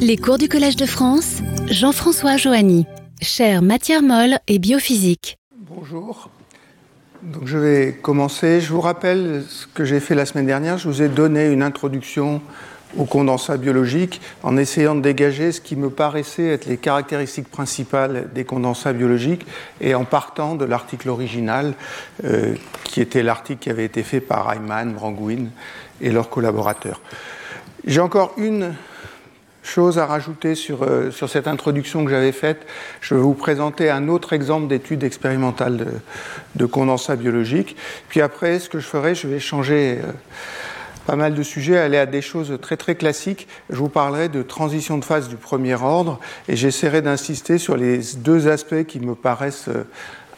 [0.00, 2.86] Les cours du Collège de France, Jean-François Joanny,
[3.20, 5.38] chaire matière molle et biophysique.
[5.56, 6.30] Bonjour.
[7.44, 8.60] Je vais commencer.
[8.60, 10.78] Je vous rappelle ce que j'ai fait la semaine dernière.
[10.78, 12.40] Je vous ai donné une introduction
[12.96, 18.28] au condensat biologique en essayant de dégager ce qui me paraissait être les caractéristiques principales
[18.34, 19.46] des condensats biologiques
[19.80, 21.74] et en partant de l'article original
[22.24, 22.54] euh,
[22.84, 25.46] qui était l'article qui avait été fait par Ayman, Brangouin
[26.00, 27.00] et leurs collaborateurs.
[27.86, 28.74] J'ai encore une
[29.62, 32.66] chose à rajouter sur, euh, sur cette introduction que j'avais faite.
[33.00, 35.86] Je vais vous présenter un autre exemple d'étude expérimentale de,
[36.56, 37.76] de, condensat biologique.
[38.08, 40.12] Puis après, ce que je ferai, je vais changer euh,
[41.08, 43.48] pas mal de sujets, aller à des choses très très classiques.
[43.70, 48.00] Je vous parlerai de transition de phase du premier ordre et j'essaierai d'insister sur les
[48.18, 49.84] deux aspects qui me paraissent euh,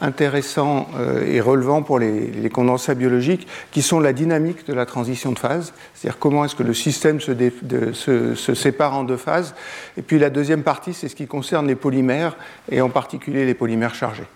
[0.01, 5.31] intéressants euh, et relevants pour les, condensats biologiques, qui sont la dynamique de la transition
[5.31, 9.53] de phase, c'est-à-dire comment est-ce que le système se, sépare en deux phases.
[9.97, 12.35] Et puis la deuxième partie, c'est ce qui concerne les polymères,
[12.69, 14.27] et en particulier les polymères chargés.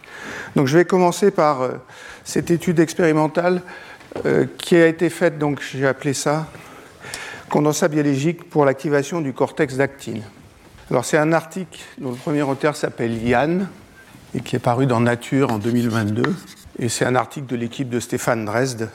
[0.56, 1.72] Donc je vais commencer par euh,
[2.24, 3.62] cette étude expérimentale
[4.26, 6.48] euh, qui a été faite, donc j'ai appelé ça
[7.50, 10.24] condensat biologique pour l'activation du cortex d'actine.
[10.90, 13.68] Alors c'est un article dont le premier auteur s'appelle Yann
[14.36, 16.24] et qui est paru dans Nature en 2022.
[16.78, 18.90] Et c'est un article de l'équipe de Stéphane, Dresde,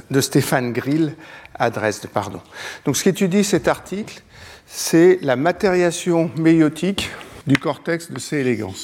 [0.72, 1.14] Grill
[1.55, 2.06] à Dresde.
[2.12, 2.41] Pardon.
[2.84, 4.22] Donc ce qu'étudie cet article,
[4.66, 7.11] c'est la matériation méiotique
[7.46, 8.36] du cortex de C.
[8.36, 8.74] elegans.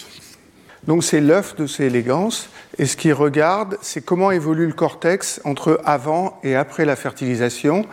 [0.86, 1.84] Donc c'est l'œuf de C.
[1.84, 2.30] elegans,
[2.78, 7.84] et ce qu'il regarde, c'est comment évolue le cortex entre avant et après la fertilisation.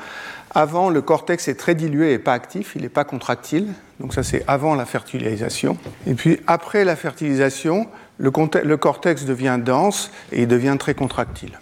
[0.55, 3.69] Avant, le cortex est très dilué et pas actif, il n'est pas contractile,
[3.99, 5.77] donc ça c'est avant la fertilisation.
[6.05, 7.87] Et puis après la fertilisation,
[8.23, 11.59] le, cortex devient dense et il devient très contractile.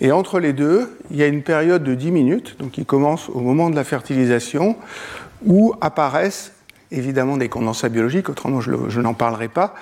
[0.00, 3.28] Et entre les deux, il y a une période de 10 minutes, donc qui commence
[3.28, 4.76] au moment de la fertilisation,
[5.44, 6.52] où apparaissent
[6.92, 9.74] évidemment des condensats biologiques, autrement je, n'en parlerai pas,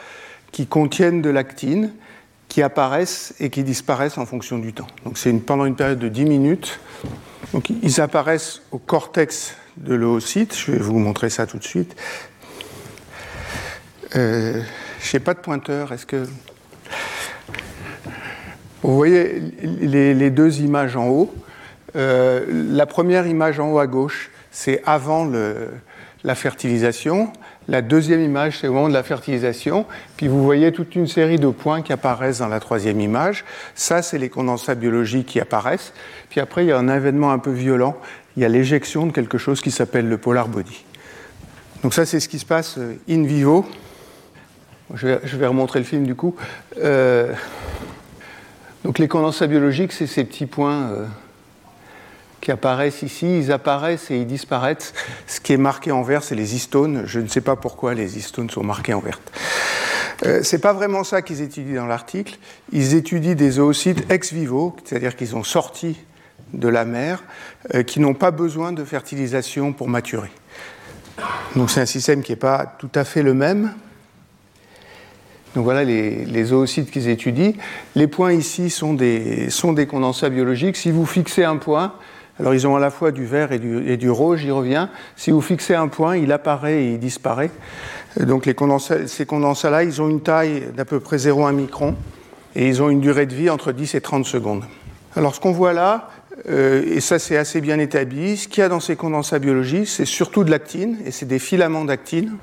[0.53, 1.93] qui contiennent de l'actine,
[2.49, 4.87] qui apparaissent et qui disparaissent en fonction du temps.
[5.05, 6.81] Donc c'est pendant une période de 10 minutes.
[7.83, 10.57] Ils apparaissent au cortex de l'oocyte.
[10.57, 11.95] Je vais vous montrer ça tout de suite.
[14.15, 14.63] Euh,
[15.07, 15.93] je n'ai pas de pointeur.
[15.93, 16.25] Est-ce que
[18.83, 21.35] vous voyez les, deux images en haut
[21.95, 25.31] euh, La première image en haut à gauche, c'est avant
[26.25, 27.33] la fertilisation.
[27.69, 29.87] La deuxième image, c'est au moment de la fertilisation.
[30.17, 33.45] Puis vous voyez toute une série de points qui apparaissent dans la troisième image.
[33.75, 35.93] Ça, c'est les condensats biologiques qui apparaissent.
[36.31, 37.97] Puis après, il y a un événement un peu violent.
[38.37, 40.85] Il y a l'éjection de quelque chose qui s'appelle le polar body.
[41.83, 42.79] Donc ça, c'est ce qui se passe
[43.09, 43.65] in vivo.
[44.95, 46.37] Je vais, remontrer le film du coup.
[46.79, 47.33] Euh,
[48.85, 50.91] donc les condensats biologiques, c'est ces petits points.
[50.91, 51.07] Euh,
[52.47, 54.95] qui apparaissent ici, ils apparaissent et ils disparaissent.
[55.27, 57.03] Ce qui est marqué en vert, c'est les histones.
[57.05, 59.19] Je ne sais pas pourquoi les histones sont marquées en vert.
[60.25, 62.39] Euh, c'est pas vraiment ça qu'ils étudient dans l'article.
[62.71, 65.99] Ils étudient des oocytes ex vivo, c'est-à-dire qu'ils ont sorti
[66.53, 67.25] de la mer,
[67.75, 70.31] euh, qui n'ont pas besoin de fertilisation pour maturer.
[71.57, 73.73] Donc c'est un système qui n'est pas tout à fait le même.
[75.57, 77.55] Donc voilà les, les oocytes qu'ils étudient.
[77.95, 80.77] Les points ici sont des, sont des condensats biologiques.
[80.77, 81.95] Si vous fixez un point,
[82.39, 84.91] alors ils ont à la fois du vert et du, et du rouge, j'y reviens.
[85.17, 87.51] Si vous fixez un point, il apparaît et il disparaît.
[88.21, 88.55] Donc les
[89.07, 91.95] ces condensats-là, ils ont une taille d'à peu près 0,1 micron
[92.55, 94.65] et ils ont une durée de vie entre 10 et 30 secondes.
[95.17, 96.11] Alors ce qu'on voit là,
[96.51, 99.89] euh, et ça c'est assez bien établi, ce qu'il y a dans ces condensats biologiques,
[99.89, 102.37] c'est surtout de l'actine, et c'est des filaments d'actine.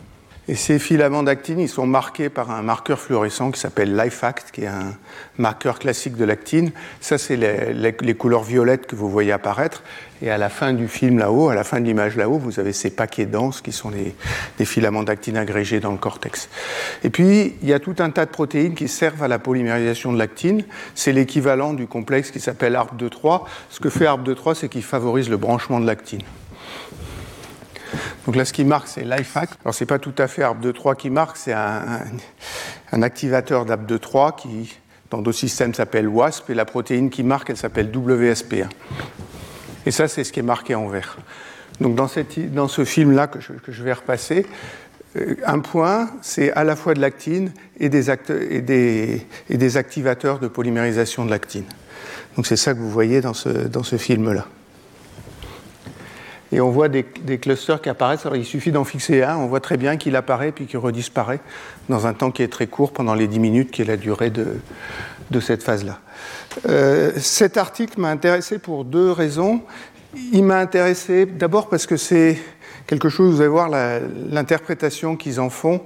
[0.49, 4.63] Et ces filaments d'actine, ils sont marqués par un marqueur fluorescent qui s'appelle LifeAct, qui
[4.63, 4.93] est un
[5.37, 6.71] marqueur classique de l'actine.
[6.99, 9.83] Ça, c'est les, couleurs violettes que vous voyez apparaître.
[10.21, 12.73] Et à la fin du film là-haut, à la fin de l'image là-haut, vous avez
[12.73, 14.13] ces paquets denses qui sont les,
[14.59, 16.49] les filaments d'actine agrégés dans le cortex.
[17.05, 20.11] Et puis, il y a tout un tas de protéines qui servent à la polymérisation
[20.11, 20.65] de l'actine.
[20.93, 23.43] C'est l'équivalent du complexe qui s'appelle ARP2-3.
[23.69, 26.21] Ce que fait ARP2-3, c'est qu'il favorise le branchement de l'actine.
[28.25, 29.49] Donc là, ce qui marque, c'est l'IFAC.
[29.63, 34.77] Alors, ce n'est pas tout à fait ARP2-3 qui marque, c'est un, activateur d'ARP2-3 qui,
[35.09, 38.69] dans d'autres systèmes, s'appelle WASP, et la protéine qui marque, elle s'appelle WSP1.
[39.85, 41.17] Et ça, c'est ce qui est marqué en vert.
[41.81, 44.45] Donc, dans, ce film-là que, je, vais repasser,
[45.15, 51.31] euh, un point, c'est à la fois de l'actine et des, activateurs de polymérisation de
[51.31, 51.65] l'actine.
[52.37, 54.45] Donc, c'est ça que vous voyez dans ce film-là
[56.53, 58.25] et on voit des, clusters qui apparaissent.
[58.25, 61.39] Alors il suffit d'en fixer un, on voit très bien qu'il apparaît puis qu'il redisparaît
[61.89, 64.29] dans un temps qui est très court, pendant les 10 minutes qui est la durée
[64.29, 65.99] de, cette phase-là.
[66.69, 69.61] Euh, cet article m'a intéressé pour deux raisons.
[70.31, 72.37] Il m'a intéressé d'abord parce que c'est
[72.85, 73.69] quelque chose, vous allez voir,
[74.29, 75.81] l'interprétation qu'ils en font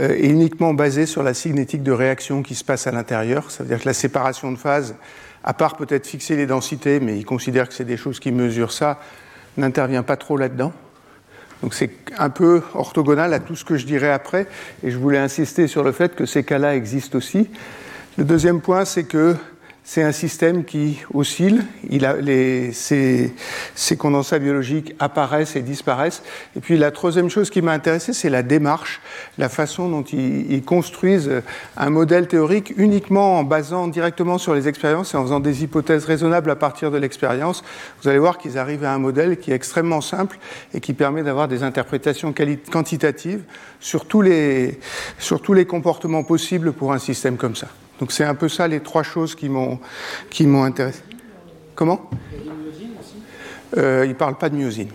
[0.00, 3.52] euh, est uniquement basée sur la signétique de réaction qui se passe à l'intérieur.
[3.52, 4.96] Ça veut dire que la séparation de phase,
[5.44, 8.72] à part peut-être fixer les densités, mais ils considèrent que c'est des choses qui mesurent
[8.72, 8.98] ça,
[9.58, 10.72] n'intervient pas trop là-dedans.
[11.62, 14.46] Donc c'est un peu orthogonal à tout ce que je dirais après,
[14.82, 17.50] et je voulais insister sur le fait que ces cas-là existent aussi.
[18.16, 19.34] Le deuxième point, c'est que
[19.90, 21.64] c'est un système qui oscille.
[21.88, 23.32] Il a les, ces,
[23.98, 26.22] condensats biologiques apparaissent et disparaissent.
[26.54, 29.00] Et puis la troisième chose qui m'a intéressé, c'est la démarche,
[29.38, 31.40] la façon dont ils, construisent
[31.78, 36.04] un modèle théorique uniquement en basant directement sur les expériences et en faisant des hypothèses
[36.04, 37.64] raisonnables à partir de l'expérience.
[38.02, 40.38] Vous allez voir qu'ils arrivent à un modèle qui est extrêmement simple
[40.74, 42.34] et qui permet d'avoir des interprétations
[42.70, 43.40] quantitatives
[43.80, 44.76] sur tous les
[45.66, 47.68] comportements possibles pour un système comme ça.
[47.98, 49.78] Donc c'est un peu ça les trois choses qui m'ont
[50.30, 51.02] qui m'ont intéressé.
[51.74, 52.10] Comment?
[53.76, 54.88] Euh, Il ne parle pas de myosine.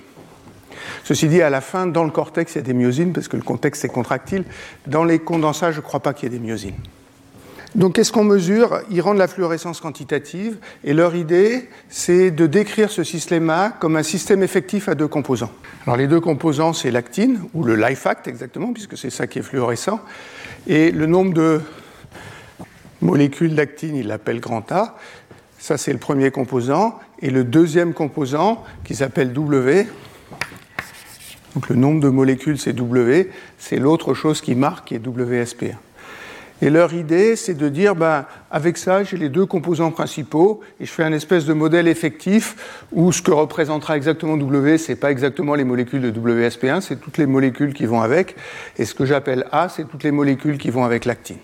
[1.03, 3.35] Ceci dit, à la fin, dans le cortex, il y a des myosines, parce que
[3.35, 4.45] le contexte est contractile.
[4.87, 6.75] Dans les condensats, je ne crois pas qu'il y ait des myosines.
[7.75, 8.81] Donc, qu'est-ce qu'on mesure?
[8.89, 14.03] Ils rendent la fluorescence quantitative, et leur idée, c'est de décrire ce système-là comme un
[14.03, 15.51] système effectif à deux composants.
[15.85, 19.39] Alors, les deux composants, c'est l'actine, ou le life act exactement, puisque c'est ça qui
[19.39, 19.99] est fluorescent,
[20.67, 21.61] et le nombre de
[23.03, 24.95] molécule d'actine, il l'appelle grand A.
[25.59, 26.99] Ça, c'est le premier composant.
[27.21, 29.87] Et le deuxième composant, qui s'appelle W,
[31.53, 33.29] donc le nombre de molécules, c'est W,
[33.59, 35.75] c'est l'autre chose qui marque, qui est WSP1.
[36.61, 40.85] Et leur idée, c'est de dire, ben, avec ça, j'ai les deux composants principaux, et
[40.85, 45.11] je fais un espèce de modèle effectif où ce que représentera exactement W, c'est pas
[45.11, 48.35] exactement les molécules de WSP1, c'est toutes les molécules qui vont avec,
[48.77, 51.37] et ce que j'appelle A, c'est toutes les molécules qui vont avec l'actine.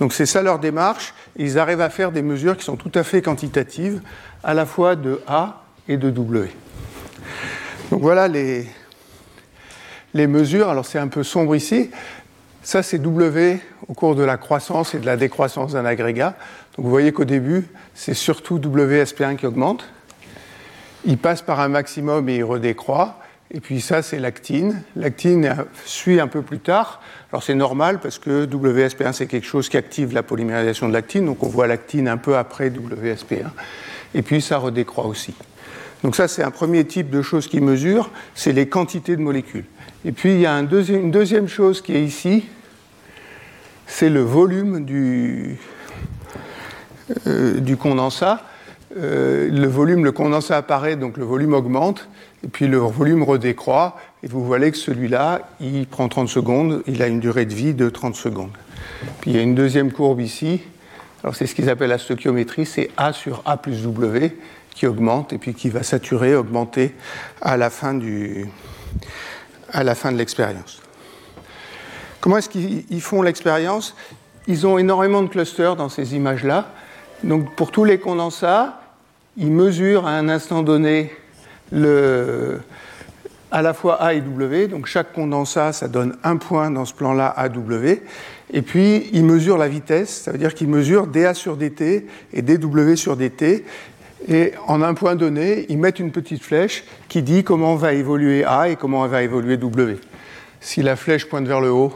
[0.00, 1.14] Donc c'est ça leur démarche.
[1.36, 4.00] Ils arrivent à faire des mesures qui sont tout à fait quantitatives,
[4.44, 6.50] à la fois de A et de W.
[7.90, 8.66] Donc voilà les,
[10.14, 10.68] les mesures.
[10.68, 11.90] Alors c'est un peu sombre ici.
[12.62, 16.36] Ça c'est W au cours de la croissance et de la décroissance d'un agrégat.
[16.76, 19.84] Donc vous voyez qu'au début, c'est surtout WSP1 qui augmente.
[21.04, 23.18] Il passe par un maximum et il redécroît.
[23.50, 24.82] Et puis ça, c'est l'actine.
[24.94, 25.54] L'actine
[25.84, 27.00] suit un peu plus tard.
[27.32, 31.24] Alors c'est normal parce que WSP1, c'est quelque chose qui active la polymérisation de l'actine.
[31.24, 33.46] Donc on voit l'actine un peu après WSP1.
[34.14, 35.34] Et puis ça redécroît aussi.
[36.02, 39.64] Donc ça, c'est un premier type de choses qui mesure, c'est les quantités de molécules.
[40.04, 42.44] Et puis il y a un une deuxième chose qui est ici,
[43.86, 45.58] c'est le volume du,
[47.26, 48.44] euh, du condensat.
[48.96, 52.08] Euh, le volume, le condensat apparaît, donc le volume augmente,
[52.42, 57.02] et puis le volume redécroît, et vous voyez que celui-là, il prend 30 secondes, il
[57.02, 58.56] a une durée de vie de 30 secondes.
[59.20, 60.62] Puis il y a une deuxième courbe ici,
[61.22, 64.36] alors c'est ce qu'ils appellent la stoichiométrie, c'est A sur A plus W
[64.74, 66.94] qui augmente, et puis qui va saturer, augmenter
[67.42, 68.46] à la fin, du,
[69.72, 70.80] à la fin de l'expérience.
[72.20, 73.94] Comment est-ce qu'ils font l'expérience?
[74.46, 76.72] Ils ont énormément de clusters dans ces images-là.
[77.22, 78.77] Donc pour tous les condensats,
[79.38, 81.12] ils mesurent à un instant donné
[81.70, 82.58] le,
[83.50, 84.66] à la fois A et W.
[84.66, 88.00] Donc chaque condensat, ça donne un point dans ce plan-là AW.
[88.52, 92.42] Et puis, ils mesurent la vitesse, ça veut dire qu'ils mesurent dA sur dt et
[92.42, 93.64] dW sur dt.
[94.26, 98.44] Et en un point donné, ils mettent une petite flèche qui dit comment va évoluer
[98.44, 99.98] A et comment va évoluer W.
[100.60, 101.94] Si la flèche pointe vers le haut,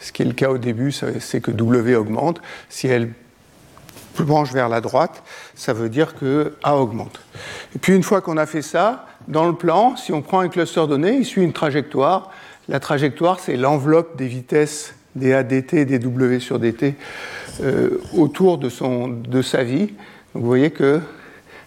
[0.00, 2.40] ce qui est le cas au début, c'est que W augmente.
[2.68, 3.10] Si elle
[4.18, 5.22] branche vers la droite,
[5.54, 7.20] ça veut dire que A augmente.
[7.74, 10.48] Et puis une fois qu'on a fait ça, dans le plan, si on prend un
[10.48, 12.30] cluster donné, il suit une trajectoire.
[12.68, 16.94] La trajectoire, c'est l'enveloppe des vitesses des ADT et des W sur DT
[17.62, 18.68] euh, autour de,
[19.42, 19.92] sa vie.
[20.34, 21.00] Vous voyez que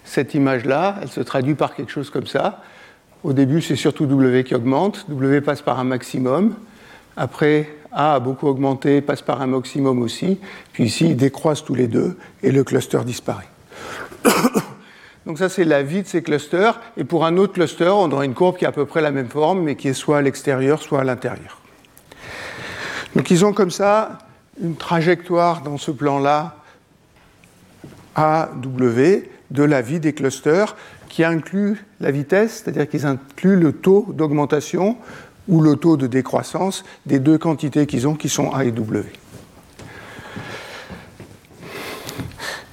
[0.05, 2.61] cette image-là, elle se traduit par quelque chose comme ça.
[3.23, 5.05] Au début, c'est surtout W qui augmente.
[5.09, 6.55] W passe par un maximum.
[7.15, 10.39] Après, A a beaucoup augmenté, passe par un maximum aussi.
[10.73, 13.47] Puis ici, ils décroissent tous les deux et le cluster disparaît.
[15.25, 16.79] Donc ça, c'est la vie de ces clusters.
[16.97, 19.11] Et pour un autre cluster, on aura une courbe qui a à peu près la
[19.11, 21.59] même forme, mais qui est soit à l'extérieur, soit à l'intérieur.
[23.15, 24.19] Donc ils ont comme ça
[24.61, 26.55] une trajectoire dans ce plan-là
[28.15, 30.75] AW de la vie des clusters
[31.09, 34.97] qui inclut la vitesse, c'est-à-dire qu'ils incluent le taux d'augmentation
[35.47, 39.05] ou le taux de décroissance des deux quantités qu'ils ont qui sont A et W.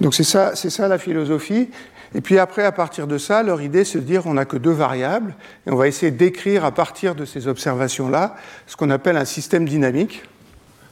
[0.00, 1.68] Donc c'est ça, c'est ça la philosophie.
[2.14, 4.56] Et puis après, à partir de ça, leur idée, c'est de dire on n'a que
[4.56, 5.34] deux variables,
[5.66, 8.34] et on va essayer d'écrire à partir de ces observations-là
[8.66, 10.22] ce qu'on appelle un système dynamique.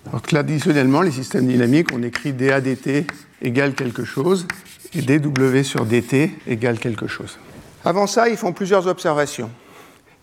[0.06, 3.06] Alors traditionnellement, les systèmes dynamiques, on écrit dAdt
[3.42, 4.46] égale quelque chose,
[4.94, 7.38] et dW sur dt égale quelque chose.
[7.84, 9.50] Avant ça, ils font plusieurs observations.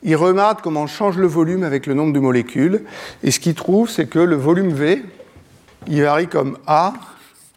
[0.03, 2.83] Il remarque comment on change le volume avec le nombre de molécules.
[3.23, 5.03] Et ce qu'il trouve, c'est que le volume V,
[5.87, 6.93] il varie comme A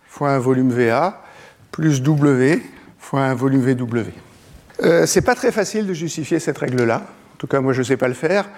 [0.09, 1.23] fois un volume VA
[1.71, 2.63] plus W
[2.99, 4.11] fois un volume VW.
[4.83, 6.97] Euh, c'est pas très facile de justifier cette règle-là.
[6.97, 8.49] En tout cas, moi, je ne sais pas le faire.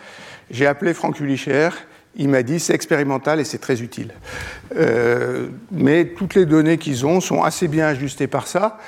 [0.50, 1.70] J'ai appelé Franck Ulicher.
[2.16, 4.12] Il m'a dit c'est expérimental et c'est très utile.
[4.76, 8.78] Euh, mais toutes les données qu'ils ont sont assez bien ajustées par ça.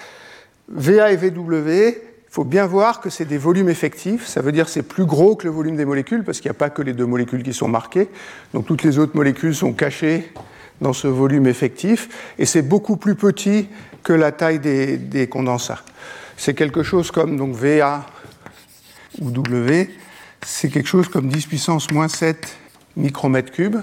[0.69, 1.97] VA et VW,
[2.33, 4.27] il faut bien voir que c'est des volumes effectifs.
[4.27, 6.59] Ça veut dire c'est plus gros que le volume des molécules parce qu'il n'y a
[6.59, 8.09] pas que les deux molécules qui sont marquées.
[8.55, 10.33] Donc toutes les autres molécules sont cachées
[10.81, 13.69] dans ce volume effectif et c'est beaucoup plus petit
[14.03, 15.85] que la taille des, des condensats.
[16.39, 18.07] C'est quelque chose comme donc VA
[19.21, 19.91] ou W,
[20.41, 22.57] c'est quelque chose comme 10 puissance moins 7
[22.97, 23.77] micromètres cubes.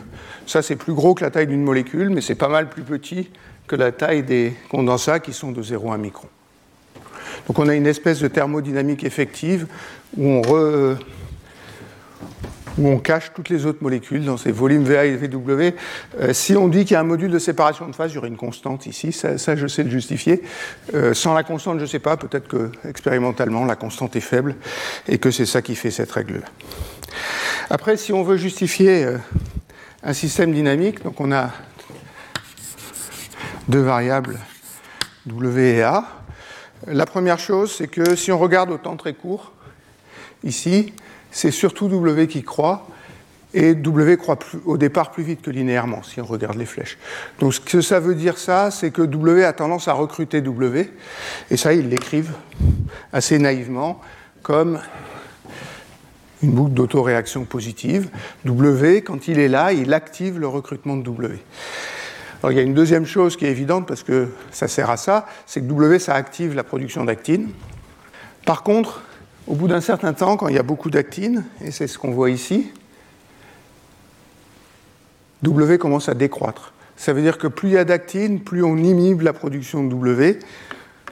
[0.48, 3.30] Ça, c'est plus gros que la taille d'une molécule, mais c'est pas mal plus petit
[3.68, 6.30] que la taille des condensats qui sont de 0,1 micron.
[7.48, 9.68] Donc on a une espèce de thermodynamique effective
[10.18, 10.42] où
[12.82, 15.76] on, cache toutes les autres molécules dans ces volumes VA et VW.
[16.20, 18.18] Euh, si on dit qu'il y a un module de séparation de phase, il y
[18.18, 20.42] aurait une constante ici, ça, je sais le justifier.
[20.94, 24.56] Euh, sans la constante, je ne sais pas, peut-être que expérimentalement la constante est faible
[25.08, 26.48] et que c'est ça qui fait cette règle-là.
[27.70, 29.18] Après, si on veut justifier euh,
[30.04, 31.52] un système dynamique, donc on a
[33.68, 34.40] deux variables
[35.28, 36.19] W et A.
[36.88, 39.52] La première chose, c'est que si on regarde au temps très court,
[40.44, 40.94] ici,
[41.32, 42.88] c'est surtout W qui croît,
[43.54, 46.98] et W croît au départ plus vite que linéairement, si on regarde les flèches.
[47.40, 50.92] Donc ce que ça veut dire ça, c'est que W a tendance à recruter W,
[51.52, 52.34] et ça, ils l'écrivent
[53.12, 54.00] assez naïvement
[54.42, 54.80] comme
[56.42, 58.10] une boucle d'autoréaction positive.
[58.46, 61.40] W, quand il est là, il active le recrutement de W.
[62.42, 64.98] Alors il y a une deuxième chose qui est évidente parce que ça sert à
[64.98, 67.50] ça, c'est que W, ça active la production d'actine.
[68.46, 69.02] Par contre,
[69.48, 72.12] au bout d'un certain temps, quand il y a beaucoup d'actine, et c'est ce qu'on
[72.12, 72.72] voit ici,
[75.44, 76.74] W commence à décroître.
[76.96, 79.90] Ça veut dire que plus il y a d'actine, plus on inhibe la production de
[79.90, 80.40] W.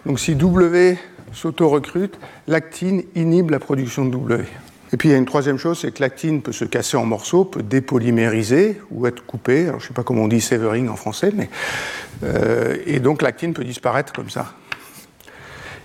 [0.05, 0.97] Donc si W
[1.33, 2.17] s'auto-recrute,
[2.47, 4.45] l'actine inhibe la production de W.
[4.93, 7.05] Et puis il y a une troisième chose, c'est que l'actine peut se casser en
[7.05, 9.67] morceaux, peut dépolymériser ou être coupée.
[9.67, 11.49] Alors je ne sais pas comment on dit severing en français, mais
[12.23, 14.53] euh, et donc l'actine peut disparaître comme ça.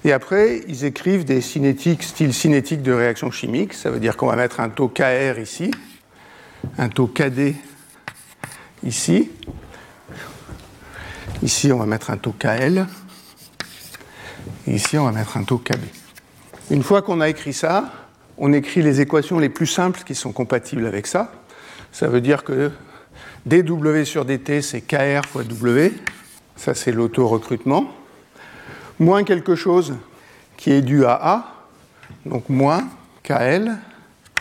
[0.05, 3.73] Et après, ils écrivent des cinétiques, style cinétique de réaction chimique.
[3.73, 5.71] Ça veut dire qu'on va mettre un taux Kr ici,
[6.79, 7.55] un taux Kd
[8.85, 9.31] ici.
[11.43, 12.87] Ici, on va mettre un taux Kl.
[14.67, 15.81] ici, on va mettre un taux Kb.
[16.71, 18.02] Une fois qu'on a écrit ça,
[18.39, 21.33] on écrit les équations les plus simples qui sont compatibles avec ça.
[21.93, 22.71] Ça veut dire que
[23.47, 25.93] dW sur dt, c'est Kr fois W.
[26.57, 27.93] Ça, c'est l'auto-recrutement.
[28.99, 29.95] Moins quelque chose
[30.57, 31.55] qui est dû à A,
[32.25, 32.85] donc moins
[33.23, 33.73] KL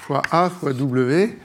[0.02, 1.38] fois A fois W.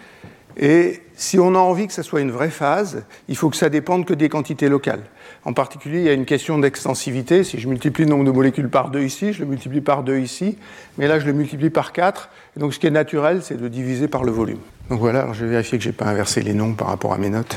[0.59, 3.69] Et si on a envie que ça soit une vraie phase, il faut que ça
[3.69, 5.03] dépende que des quantités locales.
[5.45, 7.45] En particulier, il y a une question d'extensivité.
[7.45, 10.19] Si je multiplie le nombre de molécules par 2 ici, je le multiplie par 2
[10.19, 10.57] ici,
[10.97, 12.31] mais là je le multiplie par 4.
[12.57, 14.59] Et donc ce qui est naturel, c'est de diviser par le volume.
[14.89, 17.19] Donc voilà, je vais vérifier que je n'ai pas inversé les nombres par rapport à
[17.19, 17.57] mes notes.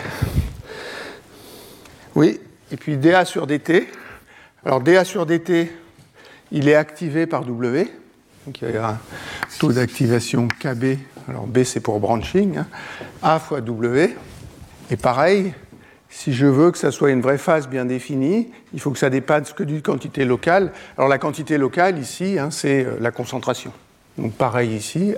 [2.16, 2.40] Oui,
[2.72, 3.88] et puis dA sur dt.
[4.66, 5.72] Alors dA sur dt,
[6.52, 7.88] il est activé par W.
[8.46, 8.98] Donc il y a un
[9.60, 10.98] taux d'activation KB.
[11.30, 12.58] Alors B c'est pour branching.
[12.58, 12.68] Hein.
[13.22, 14.16] A fois W.
[14.92, 15.54] Et pareil,
[16.10, 19.10] si je veux que ça soit une vraie phase bien définie, il faut que ça
[19.10, 20.72] dépasse que d'une quantité locale.
[20.98, 23.72] Alors la quantité locale ici, hein, c'est euh, la concentration.
[24.18, 25.14] Donc pareil ici,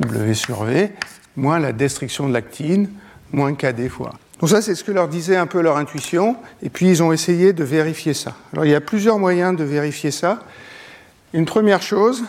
[0.00, 0.92] W sur V,
[1.36, 2.90] moins la destruction de l'actine,
[3.32, 4.12] moins KD fois.
[4.40, 7.12] Donc ça, c'est ce que leur disait un peu leur intuition, et puis ils ont
[7.12, 8.34] essayé de vérifier ça.
[8.52, 10.40] Alors il y a plusieurs moyens de vérifier ça.
[11.32, 12.24] Une première chose,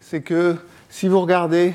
[0.00, 0.56] c'est que
[0.96, 1.74] si vous regardez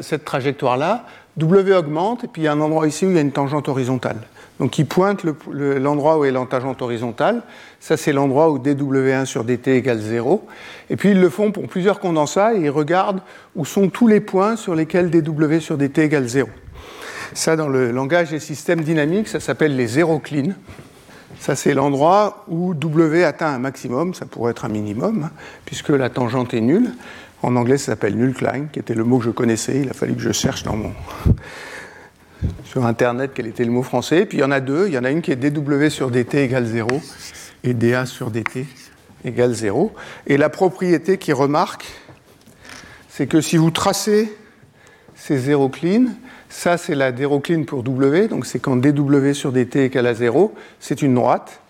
[0.00, 1.04] cette trajectoire-là,
[1.36, 3.30] W augmente, et puis il y a un endroit ici où il y a une
[3.30, 4.16] tangente horizontale.
[4.58, 5.22] Donc il pointe
[5.52, 7.42] l'endroit où est la tangente horizontale.
[7.78, 10.46] Ça, c'est l'endroit où dW1 sur dt égale 0.
[10.88, 13.20] Et puis ils le font pour plusieurs condensats et ils regardent
[13.54, 16.48] où sont tous les points sur lesquels dW sur dt égale 0.
[17.34, 20.54] Ça, dans le langage des systèmes dynamiques, ça s'appelle les clean.
[21.38, 25.30] Ça, c'est l'endroit où W atteint un maximum, ça pourrait être un minimum, hein,
[25.64, 26.90] puisque la tangente est nulle.
[27.42, 29.80] En anglais, ça s'appelle nullklein, qui était le mot que je connaissais.
[29.80, 30.92] Il a fallu que je cherche dans mon...
[32.64, 34.26] sur Internet quel était le mot français.
[34.26, 34.88] Puis il y en a deux.
[34.88, 36.88] Il y en a une qui est dW sur dt égale 0
[37.64, 38.66] et dA sur dt
[39.24, 39.94] égale 0.
[40.26, 41.86] Et la propriété qui remarque,
[43.08, 44.36] c'est que si vous tracez
[45.14, 46.06] ces zéro clean,
[46.48, 50.54] ça c'est la dérocline pour W, donc c'est quand dW sur dt égale à 0,
[50.80, 51.60] c'est une droite.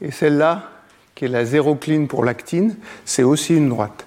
[0.00, 0.70] Et celle-là,
[1.14, 4.06] qui est la zéro clean pour l'actine, c'est aussi une droite.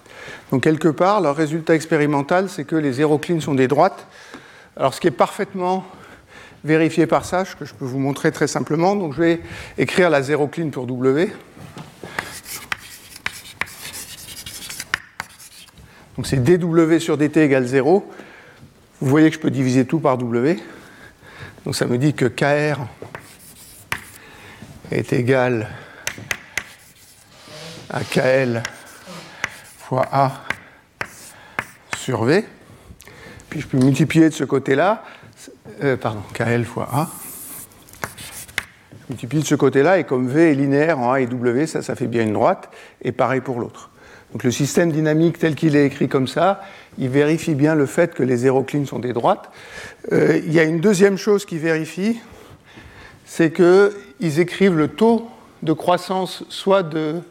[0.51, 4.07] Donc quelque part, leur résultat expérimental, c'est que les zéroclines sont des droites.
[4.77, 5.85] Alors ce qui est parfaitement
[6.63, 8.95] vérifié par ça, que je peux vous montrer très simplement.
[8.95, 9.41] Donc je vais
[9.77, 11.31] écrire la zérocline pour W.
[16.15, 18.09] Donc c'est dw sur dt égale 0.
[19.01, 20.59] Vous voyez que je peux diviser tout par w.
[21.65, 22.79] Donc ça me dit que kr
[24.91, 25.69] est égal
[27.89, 28.61] à kl
[29.79, 30.43] fois a
[31.97, 32.45] sur v.
[33.49, 35.03] Puis je peux multiplier de ce côté-là,
[35.83, 37.09] euh, pardon, kl fois a.
[38.99, 41.81] Je multiplie de ce côté-là, et comme v est linéaire en a et w, ça,
[41.81, 42.69] ça fait bien une droite,
[43.01, 43.89] et pareil pour l'autre.
[44.31, 46.61] Donc le système dynamique tel qu'il est écrit comme ça,
[46.97, 49.49] il vérifie bien le fait que les zéroclines sont des droites.
[50.11, 52.19] Euh, il y a une deuxième chose qui vérifie,
[53.25, 55.29] c'est qu'ils écrivent le taux
[55.63, 57.21] de croissance soit de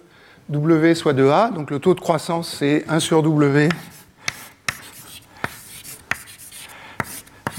[0.48, 1.50] W, soit de A.
[1.50, 3.68] Donc le taux de croissance, c'est 1 sur W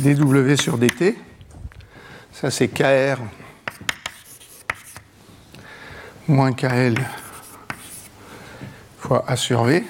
[0.02, 1.16] dW sur dt.
[2.32, 3.22] Ça, c'est KR
[6.28, 6.96] moins KL
[8.98, 9.84] fois A sur V.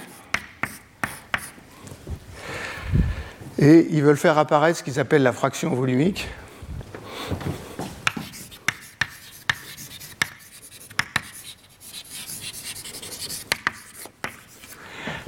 [3.62, 6.27] Et ils veulent faire apparaître ce qu'ils appellent la fraction volumique.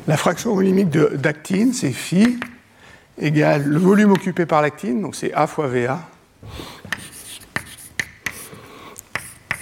[0.07, 2.39] La fraction volumique d'actine, c'est phi
[3.19, 5.99] égale le volume occupé par l'actine, donc c'est A fois VA,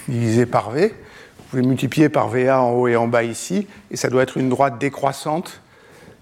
[0.08, 0.88] divisé par V.
[0.88, 4.38] Vous pouvez multiplier par VA en haut et en bas ici, et ça doit être
[4.38, 5.61] une droite décroissante,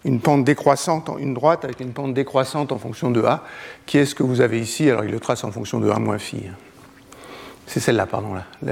[0.04, 3.44] une pente décroissante, une droite avec une pente décroissante en fonction de A,
[3.86, 4.88] qui est ce que vous avez ici.
[4.88, 6.44] Alors il le trace en fonction de A moins phi.
[7.70, 8.30] C'est celle-là, pardon.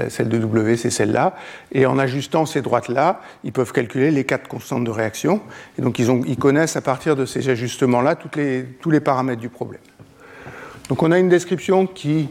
[0.09, 1.33] Celle de W, c'est celle-là.
[1.71, 5.41] Et en ajustant ces droites-là, ils peuvent calculer les quatre constantes de réaction.
[5.77, 9.47] Et donc, ils, ont, ils connaissent à partir de ces ajustements-là tous les paramètres du
[9.47, 9.79] problème.
[10.89, 12.27] Donc, on a une description qui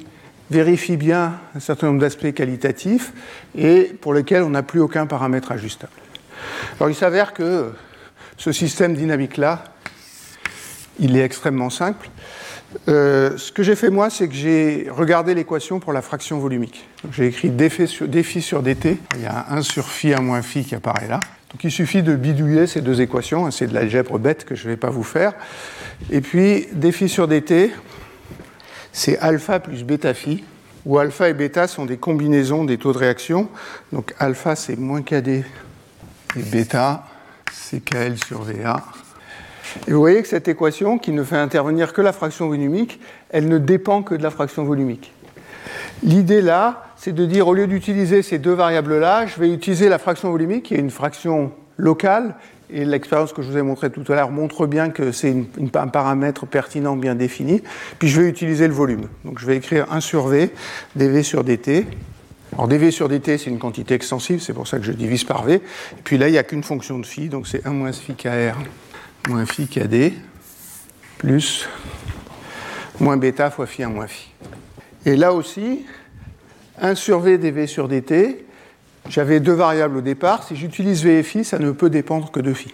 [0.51, 3.15] vérifie bien un certain nombre d'aspects qualitatifs
[3.57, 5.93] et pour lesquels on n'a plus aucun paramètre ajustable.
[6.79, 7.73] Alors, il s'avère que
[8.39, 9.65] ce système dynamique-là,
[11.01, 12.09] il est extrêmement simple.
[12.89, 16.89] Euh, ce que j'ai fait moi, c'est que j'ai regardé l'équation pour la fraction volumique.
[17.13, 18.07] J'ai écrit dφ sur,
[18.41, 18.99] sur dt.
[19.17, 21.21] Il y a 1 sur phi, 1 moins phi qui apparaît là.
[21.51, 23.51] Donc il suffit de bidouiller ces deux équations.
[23.51, 25.33] C'est de l'algèbre bête que je ne vais pas vous faire.
[26.11, 27.73] Et puis dφ sur dt,
[28.93, 30.45] c'est alpha plus bêta phi,
[30.85, 33.49] où alpha et bêta sont des combinaisons des taux de réaction.
[33.93, 35.45] Donc alpha c'est moins kd
[36.37, 37.07] et bêta
[37.53, 38.83] c'est kl sur va.
[39.87, 43.49] Et vous voyez que cette équation, qui ne fait intervenir que la fraction volumique, elle
[43.49, 45.13] ne dépend que de la fraction volumique.
[46.03, 49.99] L'idée là, c'est de dire, au lieu d'utiliser ces deux variables-là, je vais utiliser la
[49.99, 52.35] fraction volumique, qui est une fraction locale,
[52.71, 55.35] et l'expérience que je vous ai montrée tout à l'heure montre bien que c'est
[55.75, 57.63] un paramètre pertinent bien défini.
[57.99, 59.09] Puis je vais utiliser le volume.
[59.25, 60.51] Donc je vais écrire 1 sur V,
[60.95, 61.87] dV sur dt.
[62.53, 65.45] Alors dV sur dt, c'est une quantité extensive, c'est pour ça que je divise par
[65.45, 65.55] V.
[65.55, 65.61] Et
[66.03, 68.57] puis là, il n'y a qu'une fonction de phi, donc c'est 1 moins phi kr
[69.29, 70.13] moins phi kd
[71.19, 71.69] plus
[73.01, 74.31] moins bêta fois phi 1 moins phi.
[75.05, 75.85] Et là aussi,
[76.81, 78.45] 1 sur v dv sur dt,
[79.09, 80.45] j'avais deux variables au départ.
[80.45, 82.73] Si j'utilise v et phi, ça ne peut dépendre que de phi.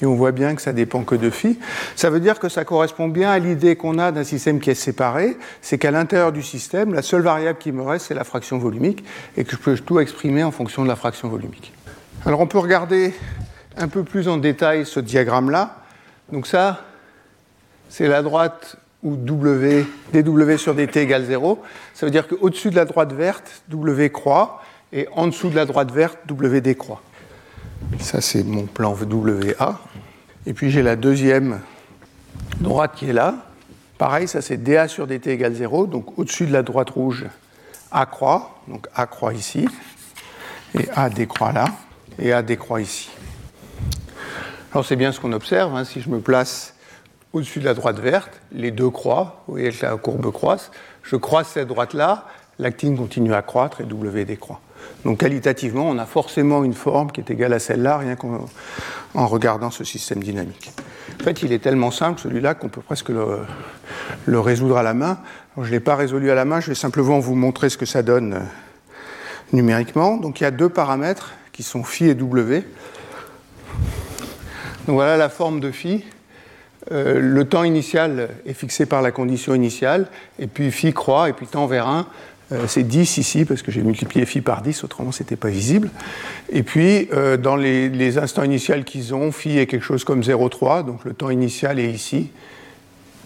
[0.00, 1.58] Et on voit bien que ça dépend que de phi.
[1.96, 4.74] Ça veut dire que ça correspond bien à l'idée qu'on a d'un système qui est
[4.74, 8.58] séparé, c'est qu'à l'intérieur du système, la seule variable qui me reste, c'est la fraction
[8.58, 9.04] volumique,
[9.36, 11.72] et que je peux tout exprimer en fonction de la fraction volumique.
[12.24, 13.12] Alors on peut regarder
[13.76, 15.76] un peu plus en détail ce diagramme-là.
[16.32, 16.84] Donc ça,
[17.88, 21.62] c'est la droite où w, dw sur dt égale 0.
[21.94, 25.66] Ça veut dire qu'au-dessus de la droite verte, w croît, et en dessous de la
[25.66, 27.02] droite verte, w décroît.
[28.00, 29.80] Ça, c'est mon plan WA.
[30.46, 31.60] Et puis j'ai la deuxième
[32.60, 33.34] droite qui est là.
[33.98, 35.86] Pareil, ça c'est dA sur dt égale 0.
[35.86, 37.26] Donc au-dessus de la droite rouge,
[37.90, 38.60] A croît.
[38.68, 39.68] Donc A croît ici.
[40.78, 41.66] Et A décroît là.
[42.18, 43.10] Et A décroît ici.
[44.72, 45.74] Alors c'est bien ce qu'on observe.
[45.74, 45.84] Hein.
[45.84, 46.74] Si je me place
[47.32, 49.42] au-dessus de la droite verte, les deux croient.
[49.46, 50.70] Vous voyez que la courbe croisse.
[51.02, 52.26] Je croise cette droite-là,
[52.58, 54.60] l'actine continue à croître et W décroît.
[55.04, 59.70] Donc qualitativement, on a forcément une forme qui est égale à celle-là, rien qu'en regardant
[59.70, 60.72] ce système dynamique.
[61.20, 65.18] En fait, il est tellement simple celui-là qu'on peut presque le, résoudre à la main.
[65.56, 67.86] je ne l'ai pas résolu à la main, je vais simplement vous montrer ce que
[67.86, 68.40] ça donne euh,
[69.52, 70.16] numériquement.
[70.16, 72.64] Donc il y a deux paramètres qui sont phi et W.
[74.86, 76.04] Donc voilà la forme de phi.
[76.90, 81.32] Euh, le temps initial est fixé par la condition initiale, et puis phi croît, et
[81.32, 84.84] puis tend vers 1, Euh, c'est 10 ici, parce que j'ai multiplié phi par 10,
[84.84, 85.90] autrement ce n'était pas visible.
[86.50, 90.84] Et puis, euh, dans les, instants initiaux qu'ils ont, phi est quelque chose comme 0,3,
[90.84, 92.30] donc le temps initial est ici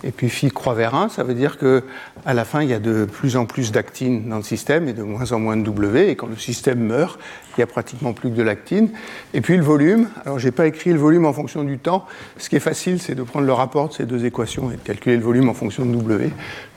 [0.05, 2.79] et puis phi croît vers 1, ça veut dire qu'à la fin, il y a
[2.79, 6.11] de plus en plus d'actine dans le système et de moins en moins de W,
[6.11, 7.19] et quand le système meurt,
[7.51, 8.91] il n'y a pratiquement plus que de l'actine.
[9.35, 12.07] Et puis le volume, alors je n'ai pas écrit le volume en fonction du temps,
[12.37, 14.81] ce qui est facile, c'est de prendre le rapport de ces deux équations et de
[14.81, 16.31] calculer le volume en fonction de W.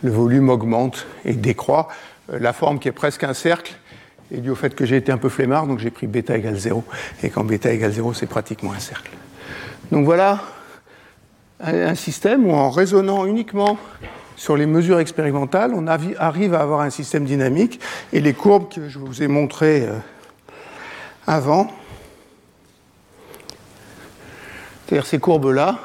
[0.03, 1.87] Le volume augmente et décroît.
[2.31, 3.75] Euh, la forme qui est presque un cercle
[4.33, 6.55] est due au fait que j'ai été un peu flemmard, donc j'ai pris bêta égale
[6.55, 6.83] 0,
[7.23, 9.11] et quand bêta égale 0, c'est pratiquement un cercle.
[9.91, 10.41] Donc voilà
[11.61, 13.77] un système où en raisonnant uniquement
[14.35, 17.79] sur les mesures expérimentales, on arrive à avoir un système dynamique
[18.11, 19.97] et les courbes que je vous ai montrées euh,
[21.25, 21.71] avant,
[24.85, 25.79] c'est-à-dire ces courbes-là,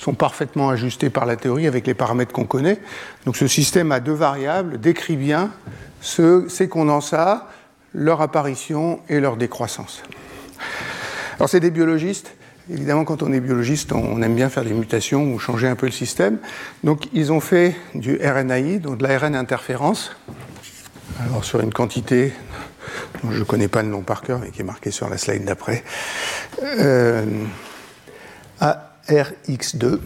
[0.00, 2.78] sont parfaitement ajustées par la théorie avec les paramètres qu'on connaît.
[3.26, 5.50] Donc ce système à deux variables décrit bien
[6.00, 7.48] ces condensats,
[7.92, 10.02] leur apparition et leur décroissance.
[11.36, 12.32] Alors c'est des biologistes
[12.72, 15.86] Évidemment, quand on est biologiste, on aime bien faire des mutations ou changer un peu
[15.86, 16.38] le système.
[16.84, 20.14] Donc, ils ont fait du RNAi, donc de l'ARN interférence,
[21.18, 22.32] alors sur une quantité
[23.24, 25.18] dont je ne connais pas le nom par cœur, mais qui est marqué sur la
[25.18, 25.82] slide d'après,
[26.62, 27.24] euh,
[29.10, 29.98] ARX2.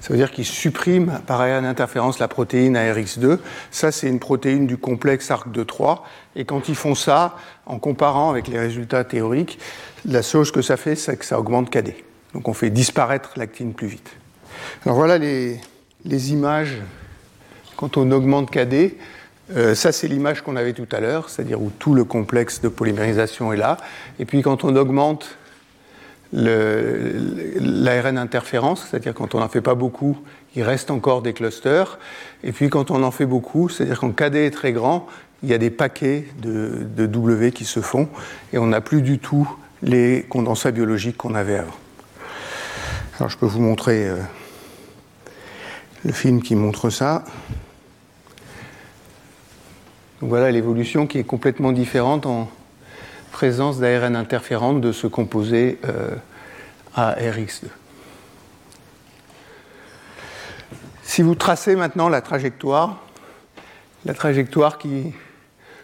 [0.00, 3.38] Ça veut dire qu'ils suppriment par ARN interférence la protéine ARX2.
[3.70, 6.06] Ça, c'est une protéine du complexe ARC 2 3.
[6.36, 7.36] Et quand ils font ça,
[7.66, 9.58] en comparant avec les résultats théoriques,
[10.06, 11.94] la chose que ça fait, c'est que ça augmente KD.
[12.34, 14.10] Donc on fait disparaître l'actine plus vite.
[14.84, 15.60] Alors voilà les,
[16.04, 16.76] images
[17.76, 18.96] quand on augmente KD.
[19.56, 22.68] Euh, ça, c'est l'image qu'on avait tout à l'heure, c'est-à-dire où tout le complexe de
[22.68, 23.78] polymérisation est là.
[24.18, 25.37] Et puis quand on augmente
[26.32, 30.18] l'ARN interférence, c'est-à-dire quand on n'en fait pas beaucoup,
[30.56, 31.98] il reste encore des clusters.
[32.44, 35.06] Et puis quand on en fait beaucoup, c'est-à-dire quand KD est très grand,
[35.42, 38.08] il y a des paquets de, W qui se font
[38.52, 39.48] et on n'a plus du tout
[39.82, 41.76] les condensats biologiques qu'on avait avant.
[43.18, 44.16] Alors je peux vous montrer euh,
[46.04, 47.24] le film qui montre ça.
[50.20, 52.50] Donc voilà l'évolution qui est complètement différente en
[53.38, 56.16] présence d'ARN interférente de ce composé euh,
[56.96, 57.66] ARX2.
[61.04, 63.00] Si vous tracez maintenant la trajectoire,
[64.04, 65.14] la trajectoire qui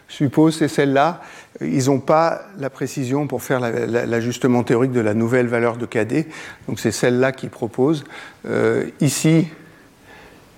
[0.09, 1.21] suppose c'est celle-là,
[1.61, 6.27] ils n'ont pas la précision pour faire l'ajustement théorique de la nouvelle valeur de KD.
[6.67, 8.03] Donc c'est celle-là qu'ils proposent.
[8.45, 9.47] Euh, ici,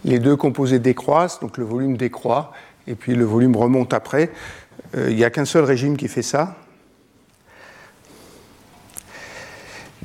[0.04, 2.54] les deux composés décroissent, donc le volume décroît,
[2.88, 4.32] et puis le volume remonte après.
[4.96, 6.56] Euh, il n'y a qu'un seul régime qui fait ça,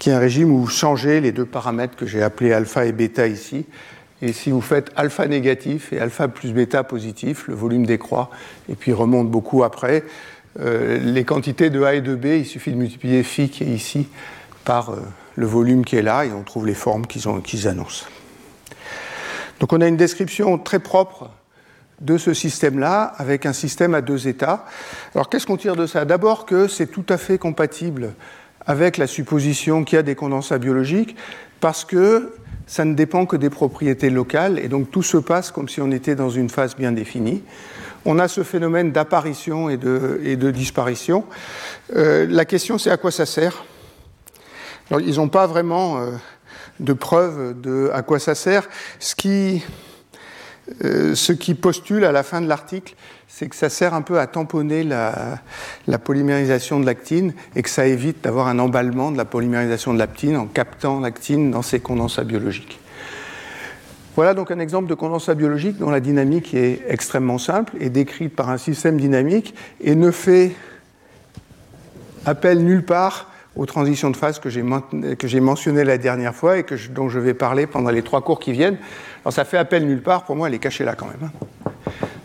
[0.02, 2.90] qui est un régime où vous changez les deux paramètres que j'ai appelés alpha et
[2.90, 3.66] bêta ici.
[4.20, 8.28] Et si vous faites alpha négatif et alpha plus bêta positif, le volume décroît
[8.68, 10.02] et puis remonte beaucoup après.
[10.58, 13.68] Euh, les quantités de A et de B, il suffit de multiplier phi qui est
[13.68, 14.08] ici
[14.64, 14.96] par euh,
[15.36, 18.06] le volume qui est là et on trouve les formes qu'ils annoncent.
[19.60, 21.30] Donc on a une description très propre
[22.00, 24.66] de ce système-là avec un système à deux états.
[25.14, 26.04] Alors qu'est-ce qu'on tire de ça?
[26.04, 28.14] D'abord que c'est tout à fait compatible
[28.66, 31.16] avec la supposition qu'il y a des condensats biologiques
[31.60, 32.32] parce que
[32.66, 35.90] ça ne dépend que des propriétés locales et donc tout se passe comme si on
[35.90, 37.42] était dans une phase bien définie
[38.04, 41.24] on a ce phénomène d'apparition et de, disparition.
[41.94, 43.64] Euh, la question, c'est à quoi ça sert?
[44.90, 46.10] Ils n'ont pas vraiment euh,
[46.80, 48.68] de preuve de à quoi ça sert.
[48.98, 49.64] Ce qui,
[50.84, 52.94] euh, ce qui postule à la fin de l'article,
[53.28, 55.38] c'est que ça sert un peu à tamponner la,
[56.04, 60.36] polymérisation de l'actine et que ça évite d'avoir un emballement de la polymérisation de l'actine
[60.36, 62.78] en captant l'actine dans ses condensats biologiques.
[64.14, 68.36] Voilà donc un exemple de condensat biologique dont la dynamique est extrêmement simple et décrite
[68.36, 70.52] par un système dynamique et ne fait
[72.26, 76.74] appel nulle part aux transitions de phase que j'ai mentionnées la dernière fois et que
[76.90, 78.78] dont je vais parler pendant les trois cours qui viennent.
[79.24, 81.18] Alors ça fait appel nulle part, pour moi elle est cachée là quand même.
[81.24, 81.48] Hein.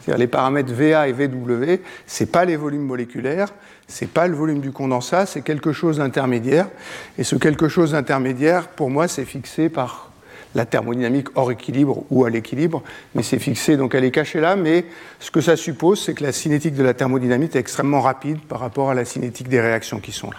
[0.07, 3.49] C'est-à-dire les paramètres VA et VW, ce n'est pas les volumes moléculaires,
[3.89, 6.69] ce n'est pas le volume du condensat, c'est quelque chose d'intermédiaire.
[7.17, 10.11] Et ce quelque chose d'intermédiaire, pour moi, c'est fixé par
[10.55, 12.83] la thermodynamique hors équilibre ou à l'équilibre,
[13.15, 14.85] mais c'est fixé, donc elle est cachée là, mais
[15.19, 18.61] ce que ça suppose, c'est que la cinétique de la thermodynamique est extrêmement rapide par
[18.61, 20.37] rapport à la cinétique des réactions qui sont là.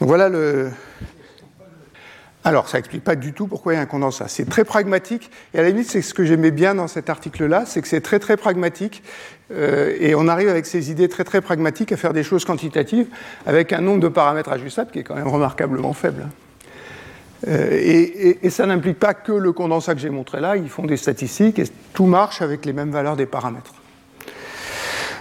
[0.00, 0.70] Donc voilà le...
[2.46, 4.28] Alors, ça n'explique pas du tout pourquoi il y a un condensat.
[4.28, 7.64] C'est très pragmatique, et à la limite, c'est ce que j'aimais bien dans cet article-là,
[7.64, 9.02] c'est que c'est très très pragmatique,
[9.50, 13.06] euh, et on arrive avec ces idées très très pragmatiques à faire des choses quantitatives
[13.46, 16.28] avec un nombre de paramètres ajustables qui est quand même remarquablement faible.
[17.48, 20.96] Euh, et, ça n'implique pas que le condensat que j'ai montré là, ils font des
[20.96, 23.74] statistiques et tout marche avec les mêmes valeurs des paramètres.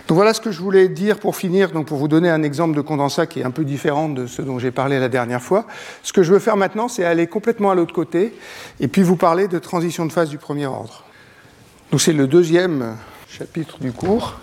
[0.08, 2.76] Donc voilà ce que je voulais dire pour finir, donc pour vous donner un exemple
[2.76, 5.66] de condensat qui est un peu différent de ce dont j'ai parlé la dernière fois.
[6.02, 8.34] Ce que je veux faire maintenant, c'est aller complètement à l'autre côté
[8.82, 11.06] et puis vous parler de transition de phase du premier ordre.
[11.92, 12.98] Donc c'est le deuxième
[13.30, 14.40] chapitre du cours.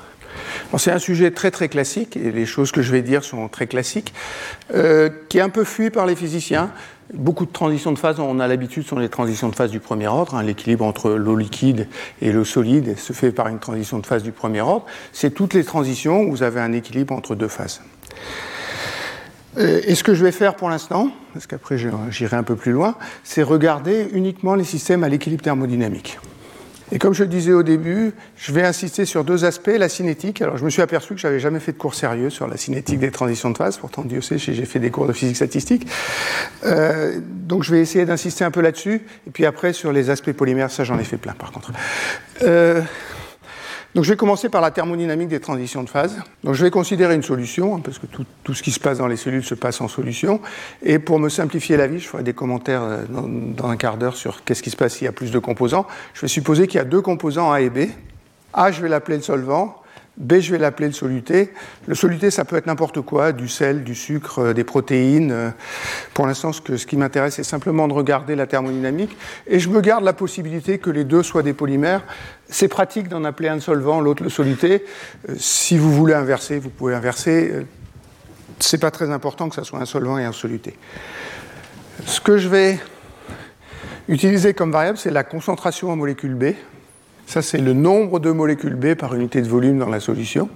[0.79, 3.67] c'est un sujet très très classique, et les choses que je vais dire sont très
[3.67, 4.15] classiques,
[4.75, 6.71] euh, qui est un peu fui par les physiciens.
[7.15, 10.07] Beaucoup de transitions de phase, on a l'habitude, sont les transitions de phase du premier
[10.07, 10.37] ordre.
[10.37, 10.43] Hein.
[10.43, 11.89] L'équilibre entre l'eau liquide
[12.23, 14.87] et l'eau solide se fait par une transition de phase du premier ordre.
[15.13, 17.81] C'est toutes les transitions où vous avez un équilibre entre deux phases.
[19.59, 21.77] Euh, et ce que je vais faire pour l'instant, parce qu'après
[22.11, 22.95] j'irai un peu plus loin,
[23.25, 26.19] c'est regarder uniquement les systèmes à l'équilibre thermodynamique.
[26.93, 30.43] Et comme je le disais au début, je vais insister sur deux aspects, la cinétique.
[30.43, 32.99] Alors je me suis aperçu que j'avais jamais fait de cours sérieux sur la cinétique
[32.99, 35.87] des transitions de phase, pourtant Dieu sait, j'ai fait des cours de physique statistique.
[36.65, 40.33] Euh, donc je vais essayer d'insister un peu là-dessus, et puis après sur les aspects
[40.33, 41.73] polymères, ça j'en ai fait plein par contre.
[42.43, 42.81] Euh,
[43.95, 46.17] donc je vais commencer par la thermodynamique des transitions de phase.
[46.45, 49.07] Donc je vais considérer une solution, hein, parce que tout, ce qui se passe dans
[49.07, 50.41] les cellules se passe en solution.
[50.83, 53.97] Et pour me simplifier la vie, je ferai des commentaires euh, dans, dans un quart
[53.97, 55.87] d'heure sur qu'est-ce qui se passe s'il y a plus de composants.
[56.15, 57.89] Je vais supposer qu'il y a deux composants A et B.
[58.53, 59.80] A, je vais l'appeler le solvant.
[60.21, 61.51] B, je vais l'appeler le soluté.
[61.87, 65.33] Le soluté, ça peut être n'importe quoi, du sel, du sucre, euh, des protéines.
[65.33, 65.51] Euh,
[66.13, 69.17] pour l'instant, ce, qui m'intéresse, c'est simplement de regarder la thermodynamique.
[69.47, 72.03] Et je me garde la possibilité que les deux soient des polymères.
[72.51, 74.85] C'est pratique d'en appeler un solvant, l'autre le soluté.
[75.31, 77.67] Euh, si vous voulez inverser, vous pouvez inverser.
[78.59, 80.77] C'est pas très important que ça soit un solvant et un soluté.
[82.05, 82.79] Ce que je vais
[84.07, 86.53] utiliser comme variable, c'est la concentration en molécule B.
[87.31, 90.49] Ça, c'est le nombre de molécules B par unité de volume dans la solution.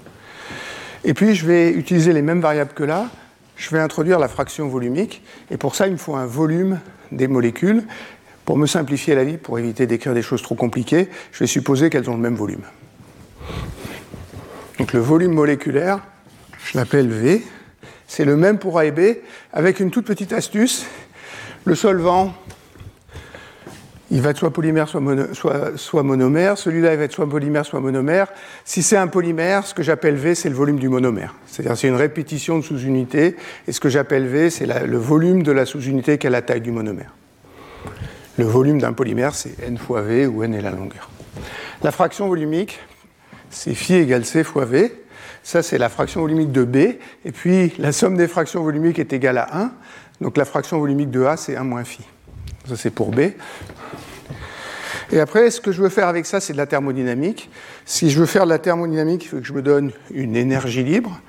[1.04, 3.10] Et puis, je vais utiliser les mêmes variables que là.
[3.54, 5.22] Je vais introduire la fraction volumique.
[5.52, 6.80] Et pour ça, il me faut un volume
[7.12, 7.84] des molécules.
[8.44, 11.90] Pour me simplifier la vie, pour éviter d'écrire des choses trop compliquées, je vais supposer
[11.90, 12.64] qu'elles ont le même volume.
[14.80, 16.00] Donc le volume moléculaire,
[16.66, 17.44] je l'appelle V.
[18.08, 19.18] C'est le même pour A et B,
[19.52, 20.87] avec une toute petite astuce.
[21.66, 22.34] Le solvant,
[24.14, 25.00] il va être soit polymère, soit,
[26.05, 26.57] monomère.
[26.57, 28.29] Celui-là, il va être soit polymère, soit monomère.
[28.64, 31.35] Si c'est un polymère, ce que j'appelle V, c'est le volume du monomère.
[31.46, 33.35] C'est-à-dire c'est une répétition de sous-unité,
[33.66, 36.61] et ce que j'appelle V, c'est le volume de la sous-unité qui est la taille
[36.61, 37.12] du monomère.
[38.38, 41.11] Le volume d'un polymère, c'est N fois V, où N est la longueur.
[41.83, 42.79] La fraction volumique,
[43.50, 44.94] c'est phi égale C fois V.
[45.42, 46.77] Ça, c'est la fraction volumique de B.
[47.24, 49.72] Et puis, la somme des fractions volumiques est égale à 1.
[50.20, 52.05] Donc, la fraction volumique de A, c'est 1 moins phi.
[52.68, 53.20] Ça, c'est pour B.
[55.12, 57.51] Et après, ce que je veux faire avec ça, c'est de la thermodynamique.
[57.85, 60.83] Si je veux faire de la thermodynamique, il faut que je me donne une énergie
[60.83, 61.21] libre.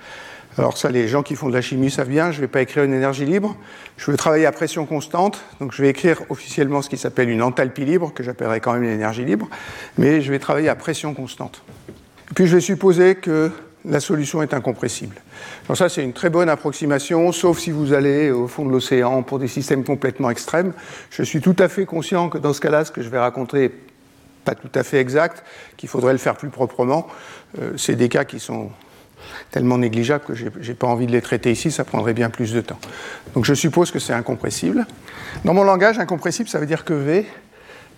[0.57, 2.61] Alors ça, les gens qui font de la chimie savent bien, je ne vais pas
[2.61, 3.57] écrire une énergie libre.
[3.97, 7.41] Je veux travailler à pression constante, donc je vais écrire officiellement ce qui s'appelle une
[7.41, 9.49] enthalpie libre, que j'appellerai quand même une énergie libre,
[9.97, 11.61] mais je vais travailler à pression constante.
[12.35, 13.51] Puis je vais supposer que
[13.87, 15.15] la solution est incompressible.
[15.65, 19.23] Alors ça, c'est une très bonne approximation, sauf si vous allez au fond de l'océan
[19.23, 20.73] pour des systèmes complètement extrêmes.
[21.09, 23.59] Je suis tout à fait conscient que dans ce cas-là, ce que je vais raconter
[23.59, 23.71] n'est
[24.43, 25.43] pas tout à fait exact,
[25.77, 27.07] qu'il faudrait le faire plus proprement.
[27.59, 28.69] Euh, c'est des cas qui sont
[29.51, 32.53] tellement négligeables que je n'ai pas envie de les traiter ici, ça prendrait bien plus
[32.53, 32.79] de temps.
[33.33, 34.85] Donc je suppose que c'est incompressible.
[35.43, 37.25] Dans mon langage, incompressible, ça veut dire que V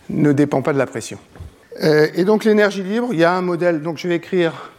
[0.10, 1.20] ne dépend pas de la pression.
[1.84, 4.72] Euh, et donc l'énergie libre, il y a un modèle, donc je vais écrire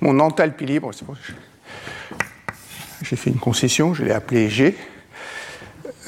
[0.00, 0.90] mon enthalpie libre,
[3.02, 4.76] j'ai fait une concession, je l'ai appelé G.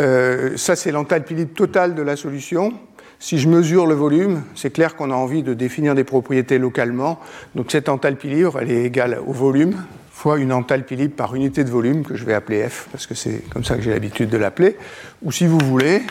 [0.00, 2.72] Euh, ça, c'est l'enthalpie libre totale de la solution.
[3.18, 7.20] Si je mesure le volume, c'est clair qu'on a envie de définir des propriétés localement.
[7.54, 9.76] Donc cette enthalpie libre, elle est égale au volume
[10.20, 13.14] fois une enthalpie libre par unité de volume, que je vais appeler F, parce que
[13.14, 14.76] c'est comme ça que j'ai l'habitude de l'appeler.
[15.22, 16.02] Ou si vous voulez,